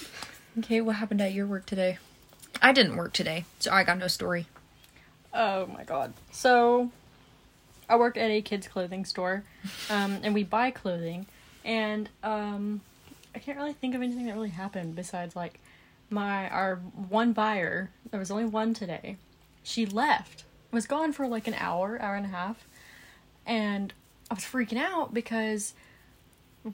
okay, 0.58 0.80
what 0.80 0.96
happened 0.96 1.20
at 1.20 1.32
your 1.32 1.46
work 1.46 1.66
today? 1.66 1.98
I 2.60 2.72
didn't 2.72 2.96
work 2.96 3.12
today, 3.12 3.44
so 3.58 3.70
I 3.70 3.84
got 3.84 3.98
no 3.98 4.08
story. 4.08 4.46
Oh 5.32 5.66
my 5.66 5.84
god. 5.84 6.12
So, 6.32 6.90
I 7.90 7.96
work 7.96 8.16
at 8.16 8.30
a 8.30 8.40
kids' 8.40 8.68
clothing 8.68 9.04
store, 9.04 9.42
um, 9.90 10.20
and 10.22 10.32
we 10.32 10.44
buy 10.44 10.70
clothing, 10.70 11.26
and 11.64 12.08
um, 12.22 12.80
I 13.34 13.40
can't 13.40 13.58
really 13.58 13.72
think 13.72 13.96
of 13.96 14.00
anything 14.00 14.26
that 14.26 14.34
really 14.34 14.50
happened 14.50 14.94
besides 14.94 15.34
like 15.34 15.58
my 16.08 16.48
our 16.50 16.76
one 16.76 17.32
buyer. 17.32 17.90
There 18.10 18.20
was 18.20 18.30
only 18.30 18.44
one 18.44 18.74
today. 18.74 19.16
She 19.64 19.84
left. 19.84 20.44
Was 20.70 20.86
gone 20.86 21.12
for 21.12 21.26
like 21.26 21.48
an 21.48 21.54
hour, 21.54 22.00
hour 22.00 22.14
and 22.14 22.26
a 22.26 22.28
half, 22.28 22.64
and 23.44 23.92
I 24.30 24.34
was 24.34 24.44
freaking 24.44 24.78
out 24.78 25.12
because 25.12 25.74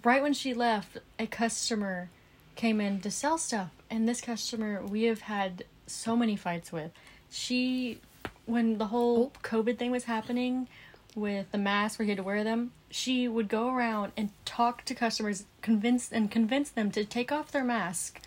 right 0.04 0.22
when 0.22 0.34
she 0.34 0.52
left, 0.52 0.98
a 1.18 1.26
customer 1.26 2.10
came 2.56 2.78
in 2.78 3.00
to 3.00 3.10
sell 3.10 3.38
stuff, 3.38 3.70
and 3.90 4.06
this 4.06 4.20
customer 4.20 4.82
we 4.82 5.04
have 5.04 5.22
had 5.22 5.64
so 5.86 6.14
many 6.14 6.36
fights 6.36 6.72
with. 6.72 6.90
She, 7.30 8.00
when 8.44 8.76
the 8.76 8.86
whole 8.86 9.32
COVID 9.42 9.78
thing 9.78 9.90
was 9.90 10.04
happening, 10.04 10.68
with 11.16 11.50
the 11.50 11.58
masks 11.58 11.98
where 11.98 12.06
you 12.06 12.10
had 12.12 12.18
to 12.18 12.22
wear 12.22 12.44
them, 12.44 12.70
she 12.90 13.26
would 13.26 13.48
go 13.48 13.68
around 13.74 14.12
and 14.16 14.30
talk 14.44 14.84
to 14.84 14.94
customers, 14.94 15.46
convince 15.62 16.12
and 16.12 16.30
convince 16.30 16.70
them 16.70 16.92
to 16.92 17.04
take 17.04 17.32
off 17.32 17.50
their 17.50 17.64
mask, 17.64 18.20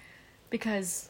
because. 0.49 1.08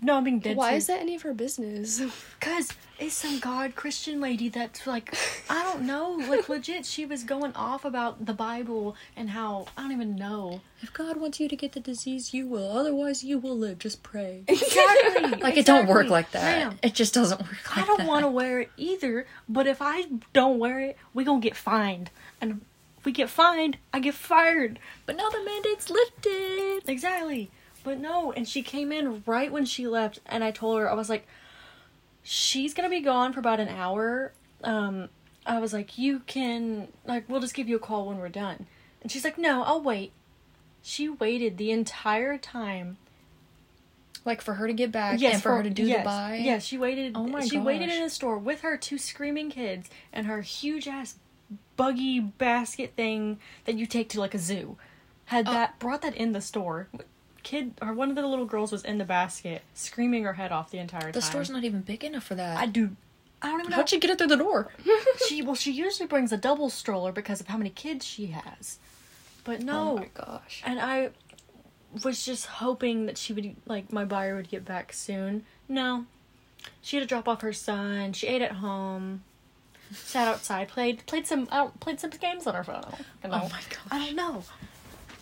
No, 0.00 0.16
I'm 0.16 0.24
being 0.24 0.38
dead. 0.38 0.56
Why 0.56 0.68
serious. 0.68 0.84
is 0.84 0.86
that 0.88 1.00
any 1.00 1.14
of 1.14 1.22
her 1.22 1.34
business? 1.34 2.00
Cause 2.40 2.72
it's 2.98 3.14
some 3.14 3.40
god 3.40 3.74
Christian 3.74 4.20
lady 4.20 4.48
that's 4.48 4.86
like, 4.86 5.14
I 5.50 5.62
don't 5.62 5.82
know, 5.82 6.12
like 6.28 6.48
legit. 6.48 6.86
She 6.86 7.04
was 7.04 7.24
going 7.24 7.52
off 7.54 7.84
about 7.84 8.24
the 8.24 8.32
Bible 8.32 8.96
and 9.16 9.30
how 9.30 9.66
I 9.76 9.82
don't 9.82 9.92
even 9.92 10.16
know. 10.16 10.62
If 10.80 10.92
God 10.92 11.18
wants 11.18 11.40
you 11.40 11.48
to 11.48 11.56
get 11.56 11.72
the 11.72 11.80
disease, 11.80 12.32
you 12.32 12.46
will. 12.46 12.70
Otherwise, 12.70 13.22
you 13.22 13.38
will 13.38 13.56
live. 13.56 13.78
Just 13.78 14.02
pray. 14.02 14.44
Exactly. 14.48 15.40
Like 15.40 15.56
it 15.56 15.66
don't 15.66 15.86
work 15.86 16.08
like 16.08 16.30
that. 16.32 16.68
Ma'am, 16.70 16.78
It 16.82 16.94
just 16.94 17.12
doesn't 17.14 17.40
work 17.40 17.76
like 17.76 17.84
I 17.84 17.86
don't 17.86 18.06
want 18.06 18.24
to 18.24 18.30
wear 18.30 18.60
it 18.60 18.70
either. 18.76 19.26
But 19.48 19.66
if 19.66 19.78
I 19.80 20.04
don't 20.32 20.58
wear 20.58 20.80
it, 20.80 20.96
we 21.14 21.24
gonna 21.24 21.40
get 21.40 21.56
fined. 21.56 22.10
And 22.40 22.62
if 22.98 23.04
we 23.04 23.12
get 23.12 23.28
fined, 23.30 23.78
I 23.92 24.00
get 24.00 24.14
fired. 24.14 24.78
But 25.06 25.16
now 25.16 25.28
the 25.28 25.42
mandate's 25.44 25.90
lifted. 25.90 26.82
Exactly. 26.86 27.50
But 27.82 27.98
no, 27.98 28.32
and 28.32 28.46
she 28.46 28.62
came 28.62 28.92
in 28.92 29.22
right 29.26 29.50
when 29.50 29.64
she 29.64 29.86
left, 29.86 30.20
and 30.26 30.44
I 30.44 30.50
told 30.50 30.78
her 30.78 30.90
I 30.90 30.94
was 30.94 31.08
like, 31.08 31.26
she's 32.22 32.74
gonna 32.74 32.90
be 32.90 33.00
gone 33.00 33.32
for 33.32 33.40
about 33.40 33.60
an 33.60 33.68
hour. 33.68 34.32
Um, 34.62 35.08
I 35.46 35.58
was 35.58 35.72
like, 35.72 35.96
you 35.98 36.20
can 36.20 36.88
like 37.06 37.28
we'll 37.28 37.40
just 37.40 37.54
give 37.54 37.68
you 37.68 37.76
a 37.76 37.80
call 37.80 38.08
when 38.08 38.18
we're 38.18 38.28
done. 38.28 38.66
And 39.02 39.10
she's 39.10 39.24
like, 39.24 39.38
no, 39.38 39.62
I'll 39.62 39.80
wait. 39.80 40.12
She 40.82 41.08
waited 41.08 41.56
the 41.56 41.70
entire 41.70 42.36
time. 42.38 42.98
Like 44.24 44.42
for 44.42 44.54
her 44.54 44.66
to 44.66 44.74
get 44.74 44.92
back 44.92 45.18
Yes, 45.18 45.34
and 45.34 45.42
for, 45.42 45.56
her 45.56 45.62
to 45.62 45.70
do 45.70 45.82
yes, 45.84 46.00
the 46.00 46.04
buy. 46.04 46.40
Yes, 46.42 46.64
she 46.64 46.76
waited. 46.76 47.12
Oh 47.14 47.26
my 47.26 47.40
She 47.46 47.58
waited 47.58 47.88
in 47.88 48.02
the 48.02 48.10
store 48.10 48.36
with 48.36 48.60
her 48.60 48.76
two 48.76 48.98
screaming 48.98 49.50
kids 49.50 49.88
and 50.12 50.26
her 50.26 50.42
huge 50.42 50.86
ass 50.86 51.16
buggy 51.76 52.20
basket 52.20 52.92
thing 52.96 53.38
that 53.64 53.76
you 53.76 53.86
take 53.86 54.10
to 54.10 54.20
like 54.20 54.34
a 54.34 54.38
zoo. 54.38 54.76
Had 55.26 55.48
Oh. 55.48 55.52
that 55.52 55.78
brought 55.78 56.02
that 56.02 56.14
in 56.14 56.32
the 56.32 56.42
store. 56.42 56.88
Kid 57.42 57.74
or 57.80 57.92
one 57.92 58.10
of 58.10 58.16
the 58.16 58.26
little 58.26 58.44
girls 58.44 58.72
was 58.72 58.84
in 58.84 58.98
the 58.98 59.04
basket 59.04 59.62
screaming 59.74 60.24
her 60.24 60.34
head 60.34 60.52
off 60.52 60.70
the 60.70 60.78
entire 60.78 61.00
time. 61.02 61.12
The 61.12 61.22
store's 61.22 61.50
not 61.50 61.64
even 61.64 61.80
big 61.80 62.04
enough 62.04 62.24
for 62.24 62.34
that. 62.34 62.56
I 62.58 62.66
do. 62.66 62.96
I 63.42 63.48
don't 63.50 63.60
even 63.60 63.70
know. 63.70 63.76
How'd 63.76 63.92
you 63.92 63.98
get 64.00 64.10
it 64.10 64.18
through 64.18 64.26
the 64.28 64.36
door? 64.36 64.70
She 65.28 65.42
well, 65.42 65.54
she 65.54 65.72
usually 65.72 66.06
brings 66.06 66.32
a 66.32 66.36
double 66.36 66.68
stroller 66.70 67.12
because 67.12 67.40
of 67.40 67.48
how 67.48 67.56
many 67.56 67.70
kids 67.70 68.04
she 68.06 68.26
has. 68.26 68.78
But 69.44 69.60
oh 69.62 69.64
no, 69.64 69.90
Oh 69.92 69.96
my 69.96 70.08
gosh. 70.14 70.62
and 70.66 70.78
I 70.78 71.10
was 72.04 72.24
just 72.24 72.46
hoping 72.46 73.06
that 73.06 73.16
she 73.18 73.32
would 73.32 73.56
like 73.66 73.92
my 73.92 74.04
buyer 74.04 74.36
would 74.36 74.48
get 74.48 74.64
back 74.64 74.92
soon. 74.92 75.44
No. 75.68 76.04
She 76.82 76.96
had 76.96 77.02
to 77.02 77.06
drop 77.08 77.26
off 77.26 77.40
her 77.40 77.52
son. 77.54 78.12
She 78.12 78.26
ate 78.26 78.42
at 78.42 78.52
home. 78.52 79.22
Sat 79.92 80.28
outside, 80.28 80.68
played 80.68 81.04
played 81.06 81.26
some 81.26 81.48
out 81.50 81.80
played 81.80 81.98
some 81.98 82.10
games 82.10 82.46
on 82.46 82.54
her 82.54 82.62
phone. 82.62 82.84
Oh 82.84 82.98
I 83.24 83.28
don't 83.28 83.30
know. 83.32 83.38
Oh 83.44 83.48
my 83.48 83.60
gosh. 83.70 83.78
I 83.90 83.98
don't 84.06 84.14
know. 84.16 84.42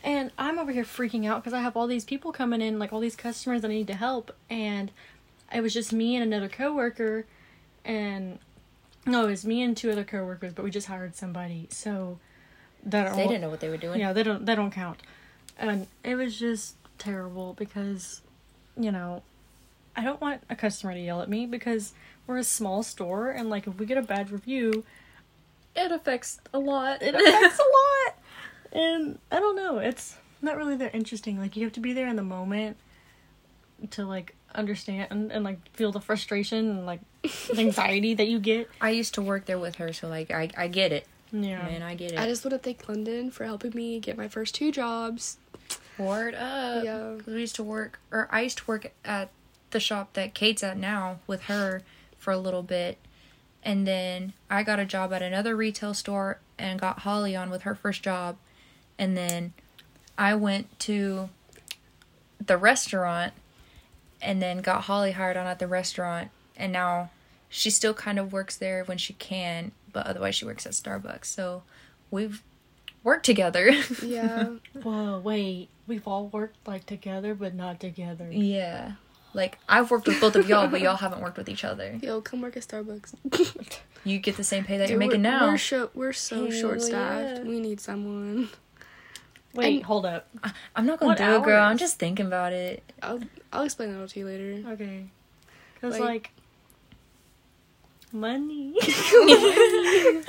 And 0.09 0.31
I'm 0.39 0.59
over 0.59 0.73
here 0.73 0.85
freaking 0.85 1.27
out 1.27 1.43
because 1.43 1.53
I 1.53 1.61
have 1.61 1.77
all 1.77 1.87
these 1.87 2.07
people 2.07 2.33
coming 2.33 2.63
in, 2.63 2.79
like 2.79 2.95
all 2.95 3.01
these 3.01 3.15
customers 3.15 3.61
that 3.61 3.71
I 3.71 3.75
need 3.75 3.89
to 3.89 3.95
help, 3.95 4.35
and 4.49 4.91
it 5.55 5.61
was 5.61 5.75
just 5.75 5.93
me 5.93 6.17
and 6.17 6.23
another 6.25 6.49
coworker, 6.49 7.27
and 7.85 8.39
no, 9.05 9.27
it 9.27 9.31
was 9.31 9.45
me 9.45 9.61
and 9.63 9.77
two 9.77 9.91
other 9.91 10.05
coworkers, 10.05 10.55
but 10.55 10.65
we 10.65 10.71
just 10.71 10.87
hired 10.87 11.15
somebody, 11.15 11.67
so 11.71 12.19
that 12.87 13.15
They 13.17 13.25
didn't 13.27 13.43
know 13.43 13.51
what 13.51 13.61
they 13.61 13.69
were 13.69 13.77
doing. 13.77 14.01
yeah, 14.01 14.15
they 14.15 14.23
don't 14.23 14.47
they 14.47 14.55
don't 14.55 14.71
count. 14.71 15.01
And 15.59 15.87
it 16.03 16.15
was 16.15 16.39
just 16.39 16.77
terrible 16.97 17.53
because 17.59 18.23
you 18.79 18.91
know, 18.91 19.23
I 19.95 20.05
don't 20.05 20.21
want 20.23 20.43
a 20.49 20.57
customer 20.57 20.95
to 20.95 21.01
yell 21.01 21.21
at 21.21 21.29
me 21.29 21.45
because 21.45 21.93
we're 22.27 22.39
a 22.39 22.45
small 22.45 22.83
store 22.83 23.29
and 23.31 23.51
like 23.51 23.67
if 23.67 23.79
we 23.79 23.85
get 23.85 23.99
a 23.99 24.03
bad 24.03 24.31
review, 24.31 24.85
It 25.77 25.93
affects 25.93 26.41
a 26.55 26.59
lot. 26.59 27.03
it 27.03 27.15
affects 27.17 27.59
a 27.59 27.63
lot. 27.63 28.15
And 28.73 29.19
I 29.31 29.39
don't 29.41 29.57
know, 29.57 29.79
it's 29.79 30.17
not 30.43 30.57
really 30.57 30.77
that 30.77 30.95
interesting. 30.95 31.39
Like 31.39 31.57
you 31.57 31.65
have 31.65 31.73
to 31.75 31.81
be 31.81 31.93
there 31.93 32.09
in 32.09 32.17
the 32.17 32.23
moment 32.23 32.77
to 33.91 34.05
like 34.05 34.35
understand 34.55 35.09
and, 35.11 35.31
and 35.31 35.45
like 35.45 35.59
feel 35.75 35.93
the 35.93 36.01
frustration 36.01 36.69
and 36.71 36.87
like 36.87 37.01
the 37.23 37.59
anxiety 37.59 38.15
that 38.15 38.29
you 38.29 38.39
get. 38.39 38.69
I 38.81 38.91
used 38.91 39.15
to 39.15 39.23
work 39.23 39.47
there 39.47 39.59
with 39.59 39.77
her, 39.77 39.93
so 39.93 40.09
like 40.09 40.31
I 40.31 40.51
I 40.57 40.69
get 40.69 40.93
it, 40.93 41.07
Yeah. 41.33 41.63
man. 41.63 41.83
I 41.83 41.95
get 41.95 42.13
it. 42.13 42.19
I 42.19 42.27
just 42.27 42.45
want 42.45 42.53
to 42.53 42.59
thank 42.59 42.89
London 42.89 43.31
for 43.31 43.45
helping 43.45 43.73
me 43.75 44.01
get 44.01 44.17
my 44.17 44.29
first 44.29 44.55
two 44.55 44.71
jobs. 44.73 45.39
Word 45.99 46.35
up. 46.35 46.85
Yeah. 46.85 47.15
'Cause 47.19 47.27
we 47.27 47.41
used 47.41 47.57
to 47.57 47.65
work, 47.65 47.99
or 48.13 48.29
I 48.31 48.43
used 48.43 48.59
to 48.59 48.65
work 48.67 48.93
at 49.05 49.31
the 49.71 49.81
shop 49.81 50.13
that 50.15 50.33
Kate's 50.35 50.63
at 50.63 50.77
now 50.79 51.19
with 51.27 51.43
her 51.45 51.83
for 52.19 52.33
a 52.33 52.39
little 52.39 52.63
bit. 52.63 52.99
And 53.65 53.87
then 53.87 54.33
I 54.49 54.63
got 54.63 54.79
a 54.79 54.85
job 54.87 55.13
at 55.13 55.21
another 55.23 55.55
retail 55.57 55.93
store 55.93 56.39
and 56.59 56.81
got 56.81 57.01
Holly 57.01 57.35
on 57.37 57.51
with 57.51 57.63
her 57.63 57.75
first 57.75 58.03
job. 58.03 58.37
And 58.99 59.17
then 59.17 59.53
I 60.17 60.35
went 60.35 60.79
to 60.81 61.29
the 62.45 62.57
restaurant 62.57 63.33
and 64.21 64.43
then 64.43 64.59
got 64.61 64.83
Holly 64.83 65.13
hired 65.13 65.37
on 65.37 65.47
at 65.47 65.59
the 65.59 65.67
restaurant. 65.69 66.31
And 66.57 66.73
now 66.73 67.11
she 67.49 67.71
still 67.71 67.95
kind 67.95 68.19
of 68.19 68.33
works 68.33 68.57
there 68.57 68.85
when 68.85 68.99
she 68.99 69.13
can, 69.15 69.73
but 69.93 70.07
otherwise 70.07 70.35
she 70.35 70.45
works 70.45 70.67
at 70.67 70.73
Starbucks. 70.73 71.27
So 71.27 71.63
we've 72.11 72.43
worked 73.05 73.25
together. 73.25 73.73
Yeah. 74.03 74.49
Well, 74.83 75.21
wait. 75.21 75.69
We've 75.87 76.07
all 76.07 76.29
worked 76.29 76.67
like 76.67 76.85
together 76.87 77.35
but 77.35 77.55
not 77.55 77.81
together. 77.81 78.29
Yeah. 78.31 78.93
Like 79.35 79.59
I've 79.69 79.91
worked 79.91 80.09
with 80.09 80.21
both 80.21 80.35
of 80.37 80.49
y'all, 80.49 80.67
but 80.69 80.81
y'all 80.81 80.97
haven't 80.97 81.21
worked 81.23 81.37
with 81.39 81.49
each 81.49 81.65
other. 81.65 81.99
Yo, 82.03 82.21
come 82.21 82.41
work 82.41 82.57
at 82.57 82.67
Starbucks. 82.67 83.15
You 84.05 84.19
get 84.19 84.37
the 84.37 84.45
same 84.45 84.65
pay 84.65 84.79
that 84.79 84.85
Dude, 84.85 84.91
you're 84.91 84.99
making 84.99 85.23
we're, 85.23 85.31
now. 85.31 85.49
We're, 85.49 85.59
sho- 85.59 85.91
we're 85.95 86.13
so 86.13 86.49
Hell 86.49 86.61
short 86.61 86.83
staffed. 86.83 87.39
yeah. 87.39 87.43
We 87.43 87.61
need 87.61 87.81
someone. 87.81 88.49
Wait, 89.59 89.77
And- 89.77 89.85
hold 89.85 90.07
up. 90.07 90.29
I'm 90.77 90.87
not 90.87 90.99
gonna 91.01 91.11
What 91.11 91.19
do 91.19 91.35
it, 91.37 91.43
girl. 91.45 91.63
I'm 91.63 91.79
just 91.79 91.99
thinking 91.99 92.27
about 92.27 92.53
it. 92.53 92.83
I'll 93.03 93.21
I'll 93.53 93.63
explain 93.65 93.99
that 93.99 94.09
to 94.09 94.19
you 94.19 94.27
later. 94.27 94.69
Okay. 94.71 95.07
Cuz 95.81 95.93
Like- 95.99 96.01
like, 96.01 96.31
money. 98.13 98.75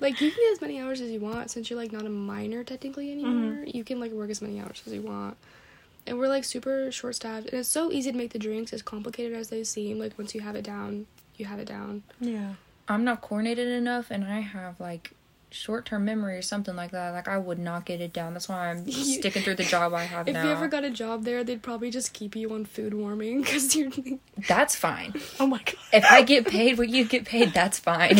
Like 0.00 0.20
you 0.20 0.30
can 0.30 0.38
get 0.38 0.52
as 0.52 0.60
many 0.60 0.80
hours 0.80 1.00
as 1.00 1.10
you 1.10 1.20
want 1.20 1.50
since 1.50 1.70
you're 1.70 1.78
like 1.78 1.92
not 1.92 2.04
a 2.04 2.10
minor 2.10 2.62
technically 2.62 3.10
anymore. 3.10 3.52
Mm-hmm. 3.64 3.76
You 3.76 3.84
can 3.84 4.00
like 4.00 4.12
work 4.12 4.28
as 4.28 4.42
many 4.42 4.60
hours 4.60 4.82
as 4.86 4.92
you 4.92 5.00
want. 5.00 5.36
And 6.06 6.18
we're 6.18 6.28
like 6.28 6.44
super 6.44 6.90
short 6.92 7.14
staffed 7.14 7.46
and 7.48 7.58
it's 7.60 7.68
so 7.70 7.90
easy 7.90 8.12
to 8.12 8.18
make 8.18 8.32
the 8.32 8.38
drinks 8.38 8.72
as 8.74 8.82
complicated 8.82 9.32
as 9.34 9.48
they 9.48 9.64
seem. 9.64 9.98
Like 9.98 10.18
once 10.18 10.34
you 10.34 10.42
have 10.42 10.56
it 10.56 10.64
down, 10.64 11.06
you 11.36 11.46
have 11.46 11.58
it 11.58 11.66
down. 11.68 12.02
yeah. 12.20 12.54
I'm 12.86 13.02
not 13.02 13.22
coordinated 13.22 13.68
enough, 13.68 14.10
and 14.10 14.24
I 14.24 14.40
have 14.40 14.78
like 14.78 15.12
short 15.54 15.86
term 15.86 16.04
memory 16.04 16.36
or 16.36 16.42
something 16.42 16.74
like 16.74 16.90
that. 16.90 17.10
Like 17.12 17.28
I 17.28 17.38
would 17.38 17.58
not 17.58 17.84
get 17.86 18.00
it 18.00 18.12
down. 18.12 18.32
That's 18.34 18.48
why 18.48 18.70
I'm 18.70 18.90
sticking 18.90 19.42
through 19.42 19.54
the 19.54 19.64
job 19.64 19.94
I 19.94 20.04
have 20.14 20.26
now. 20.26 20.30
If 20.30 20.34
now. 20.34 20.44
you 20.44 20.50
ever 20.50 20.68
got 20.68 20.84
a 20.84 20.90
job 20.90 21.24
there, 21.24 21.44
they'd 21.44 21.62
probably 21.62 21.90
just 21.90 22.12
keep 22.12 22.34
you 22.36 22.52
on 22.52 22.64
food 22.64 22.92
warming 22.94 23.42
because 23.42 23.74
you're 23.76 23.90
that's 24.48 24.74
fine. 24.76 25.14
Oh 25.38 25.46
my 25.46 25.58
god. 25.58 25.74
If 25.92 26.04
I 26.04 26.22
get 26.22 26.46
paid 26.46 26.76
what 26.78 26.88
you 26.88 27.04
get 27.04 27.24
paid, 27.24 27.54
that's 27.54 27.78
fine. 27.78 28.18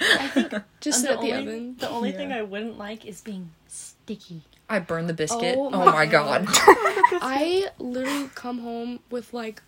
I 0.00 0.28
think 0.28 0.52
just 0.80 1.00
sit 1.00 1.08
the 1.08 1.14
at 1.14 1.20
the 1.20 1.32
only, 1.32 1.52
oven. 1.52 1.76
The 1.78 1.88
only 1.88 2.10
Yeah. 2.10 2.16
thing 2.16 2.32
I 2.32 2.42
wouldn't 2.42 2.76
like 2.78 3.04
is 3.06 3.20
being 3.20 3.50
sticky. 3.68 4.42
I 4.68 4.78
burn 4.78 5.06
the 5.06 5.14
biscuit. 5.14 5.54
Oh 5.58 5.66
Oh, 5.66 5.70
my 5.70 5.84
my 5.92 6.06
god. 6.06 6.44
I 6.48 7.68
literally 7.78 8.30
come 8.34 8.58
home 8.60 9.00
with 9.10 9.32
like 9.32 9.62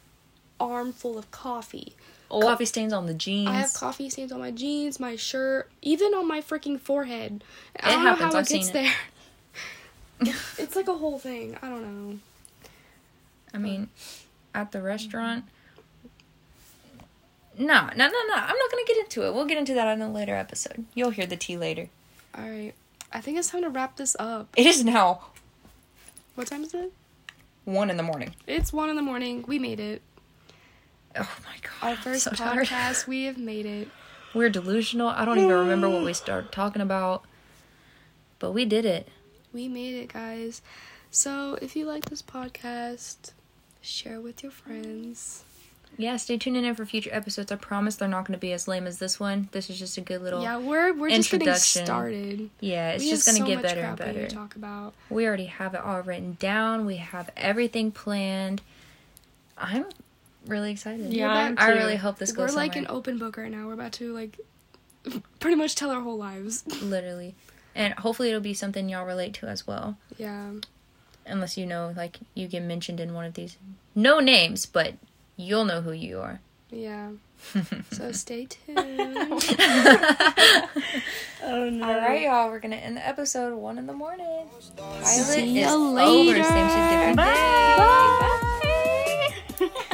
armful 0.58 1.18
of 1.18 1.30
coffee. 1.30 1.94
Oh. 2.30 2.40
Coffee 2.40 2.64
stains 2.64 2.92
on 2.92 3.06
the 3.06 3.14
jeans. 3.14 3.48
I 3.48 3.54
have 3.54 3.74
coffee 3.74 4.08
stains 4.10 4.32
on 4.32 4.40
my 4.40 4.50
jeans, 4.50 4.98
my 4.98 5.14
shirt, 5.16 5.70
even 5.82 6.14
on 6.14 6.26
my 6.26 6.40
freaking 6.40 6.80
forehead. 6.80 7.44
I 7.78 7.90
It 7.90 7.92
don't 7.94 8.02
happens, 8.04 8.20
know 8.20 8.26
how 8.26 8.38
I've 8.38 8.46
it 8.46 8.48
gets 8.52 8.68
it. 8.70 8.72
there. 8.72 8.92
it's 10.58 10.74
like 10.76 10.88
a 10.88 10.94
whole 10.94 11.18
thing. 11.18 11.56
I 11.62 11.68
don't 11.68 11.82
know. 12.10 12.18
I 13.52 13.58
mean, 13.58 13.88
at 14.54 14.72
the 14.72 14.82
restaurant. 14.82 15.44
No, 17.56 17.66
no, 17.66 17.88
no, 17.94 18.06
no. 18.08 18.34
I'm 18.34 18.56
not 18.58 18.70
gonna 18.70 18.84
get 18.86 18.96
into 18.98 19.24
it. 19.26 19.34
We'll 19.34 19.44
get 19.44 19.58
into 19.58 19.74
that 19.74 19.86
on 19.86 20.02
a 20.02 20.10
later 20.10 20.34
episode. 20.34 20.86
You'll 20.94 21.10
hear 21.10 21.26
the 21.26 21.36
tea 21.36 21.56
later. 21.56 21.88
All 22.36 22.42
right. 22.48 22.72
I 23.12 23.20
think 23.20 23.38
it's 23.38 23.50
time 23.50 23.62
to 23.62 23.70
wrap 23.70 23.96
this 23.96 24.16
up. 24.18 24.48
It 24.56 24.66
is 24.66 24.84
now 24.84 25.20
What 26.34 26.48
time 26.48 26.64
is 26.64 26.74
it? 26.74 26.92
one 27.64 27.90
in 27.90 27.96
the 27.96 28.02
morning. 28.02 28.34
It's 28.48 28.72
one 28.72 28.90
in 28.90 28.96
the 28.96 29.02
morning. 29.02 29.44
We 29.46 29.60
made 29.60 29.78
it. 29.78 30.02
Oh 31.16 31.36
my 31.44 31.56
god. 31.62 31.90
Our 31.90 31.96
first 31.96 32.24
so 32.24 32.30
tired. 32.32 32.66
podcast. 32.66 33.06
We 33.06 33.24
have 33.24 33.38
made 33.38 33.66
it. 33.66 33.88
We're 34.34 34.50
delusional. 34.50 35.08
I 35.08 35.24
don't 35.24 35.38
even 35.38 35.50
remember 35.50 35.88
what 35.88 36.04
we 36.04 36.12
started 36.24 36.50
talking 36.52 36.82
about. 36.82 37.24
But 38.38 38.52
we 38.52 38.64
did 38.64 38.84
it. 38.84 39.08
We 39.52 39.68
made 39.68 39.94
it, 39.94 40.12
guys. 40.12 40.60
So 41.10 41.56
if 41.62 41.76
you 41.76 41.86
like 41.86 42.06
this 42.06 42.20
podcast, 42.22 43.32
share 43.80 44.20
with 44.20 44.42
your 44.42 44.50
friends. 44.50 45.44
Yeah, 45.96 46.16
stay 46.16 46.36
tuned 46.38 46.56
in 46.56 46.74
for 46.74 46.84
future 46.84 47.10
episodes. 47.12 47.52
I 47.52 47.56
promise 47.56 47.94
they're 47.94 48.08
not 48.08 48.26
going 48.26 48.36
to 48.36 48.40
be 48.40 48.52
as 48.52 48.66
lame 48.66 48.88
as 48.88 48.98
this 48.98 49.20
one. 49.20 49.48
This 49.52 49.70
is 49.70 49.78
just 49.78 49.96
a 49.96 50.00
good 50.00 50.22
little. 50.22 50.42
yeah, 50.42 50.56
we're 50.58 50.92
we're 50.92 51.08
just 51.08 51.30
getting 51.30 51.46
introduction. 51.46 51.84
started. 51.86 52.50
Yeah, 52.58 52.90
it's 52.90 53.04
we 53.04 53.10
just 53.10 53.26
going 53.26 53.36
to 53.36 53.42
so 53.42 53.46
get 53.46 53.54
much 53.56 53.62
better 53.62 53.80
and 53.82 53.96
better. 53.96 54.26
to 54.26 54.34
talk 54.34 54.56
about. 54.56 54.94
We 55.08 55.24
already 55.28 55.46
have 55.46 55.74
it 55.74 55.80
all 55.80 56.00
written 56.02 56.36
down. 56.40 56.84
We 56.84 56.96
have 56.96 57.30
everything 57.36 57.92
planned. 57.92 58.60
I'm 59.56 59.84
really 60.46 60.70
excited. 60.72 61.12
Yeah, 61.12 61.26
We're 61.26 61.32
I'm 61.40 61.52
about- 61.54 61.64
I 61.64 61.68
really 61.72 61.96
hope 61.96 62.18
this 62.18 62.32
goes. 62.32 62.38
We're 62.38 62.46
goes 62.48 62.56
like 62.56 62.76
an 62.76 62.86
open 62.88 63.18
book 63.18 63.36
right 63.36 63.50
now. 63.50 63.66
We're 63.66 63.74
about 63.74 63.92
to 63.94 64.12
like 64.12 64.38
pretty 65.40 65.56
much 65.56 65.74
tell 65.74 65.90
our 65.90 66.00
whole 66.00 66.16
lives. 66.18 66.64
Literally. 66.82 67.34
And 67.74 67.92
hopefully 67.94 68.28
it'll 68.28 68.40
be 68.40 68.54
something 68.54 68.88
y'all 68.88 69.04
relate 69.06 69.34
to 69.34 69.46
as 69.46 69.66
well. 69.66 69.96
Yeah. 70.16 70.50
Unless 71.26 71.56
you 71.56 71.66
know, 71.66 71.92
like, 71.96 72.18
you 72.34 72.46
get 72.46 72.62
mentioned 72.62 73.00
in 73.00 73.14
one 73.14 73.24
of 73.24 73.34
these. 73.34 73.56
No 73.94 74.20
names, 74.20 74.64
but 74.66 74.94
you'll 75.36 75.64
know 75.64 75.80
who 75.80 75.90
you 75.92 76.20
are. 76.20 76.40
Yeah. 76.70 77.10
so 77.90 78.12
stay 78.12 78.46
tuned. 78.46 78.78
Oh 81.42 81.68
no. 81.70 81.84
All 81.86 81.98
right, 81.98 82.22
y'all. 82.22 82.48
We're 82.48 82.58
going 82.60 82.70
to 82.72 82.76
end 82.78 82.96
the 82.96 83.06
episode 83.06 83.54
one 83.56 83.76
in 83.78 83.86
the 83.86 83.92
morning. 83.92 84.46
Pilot 84.76 85.04
See 85.06 85.58
is 85.58 85.66
ya 85.66 85.74
over. 85.74 85.90
later. 85.94 86.42
Sam, 86.42 86.68
she's 86.68 86.90
giving 87.00 87.16
Bye. 89.68 89.84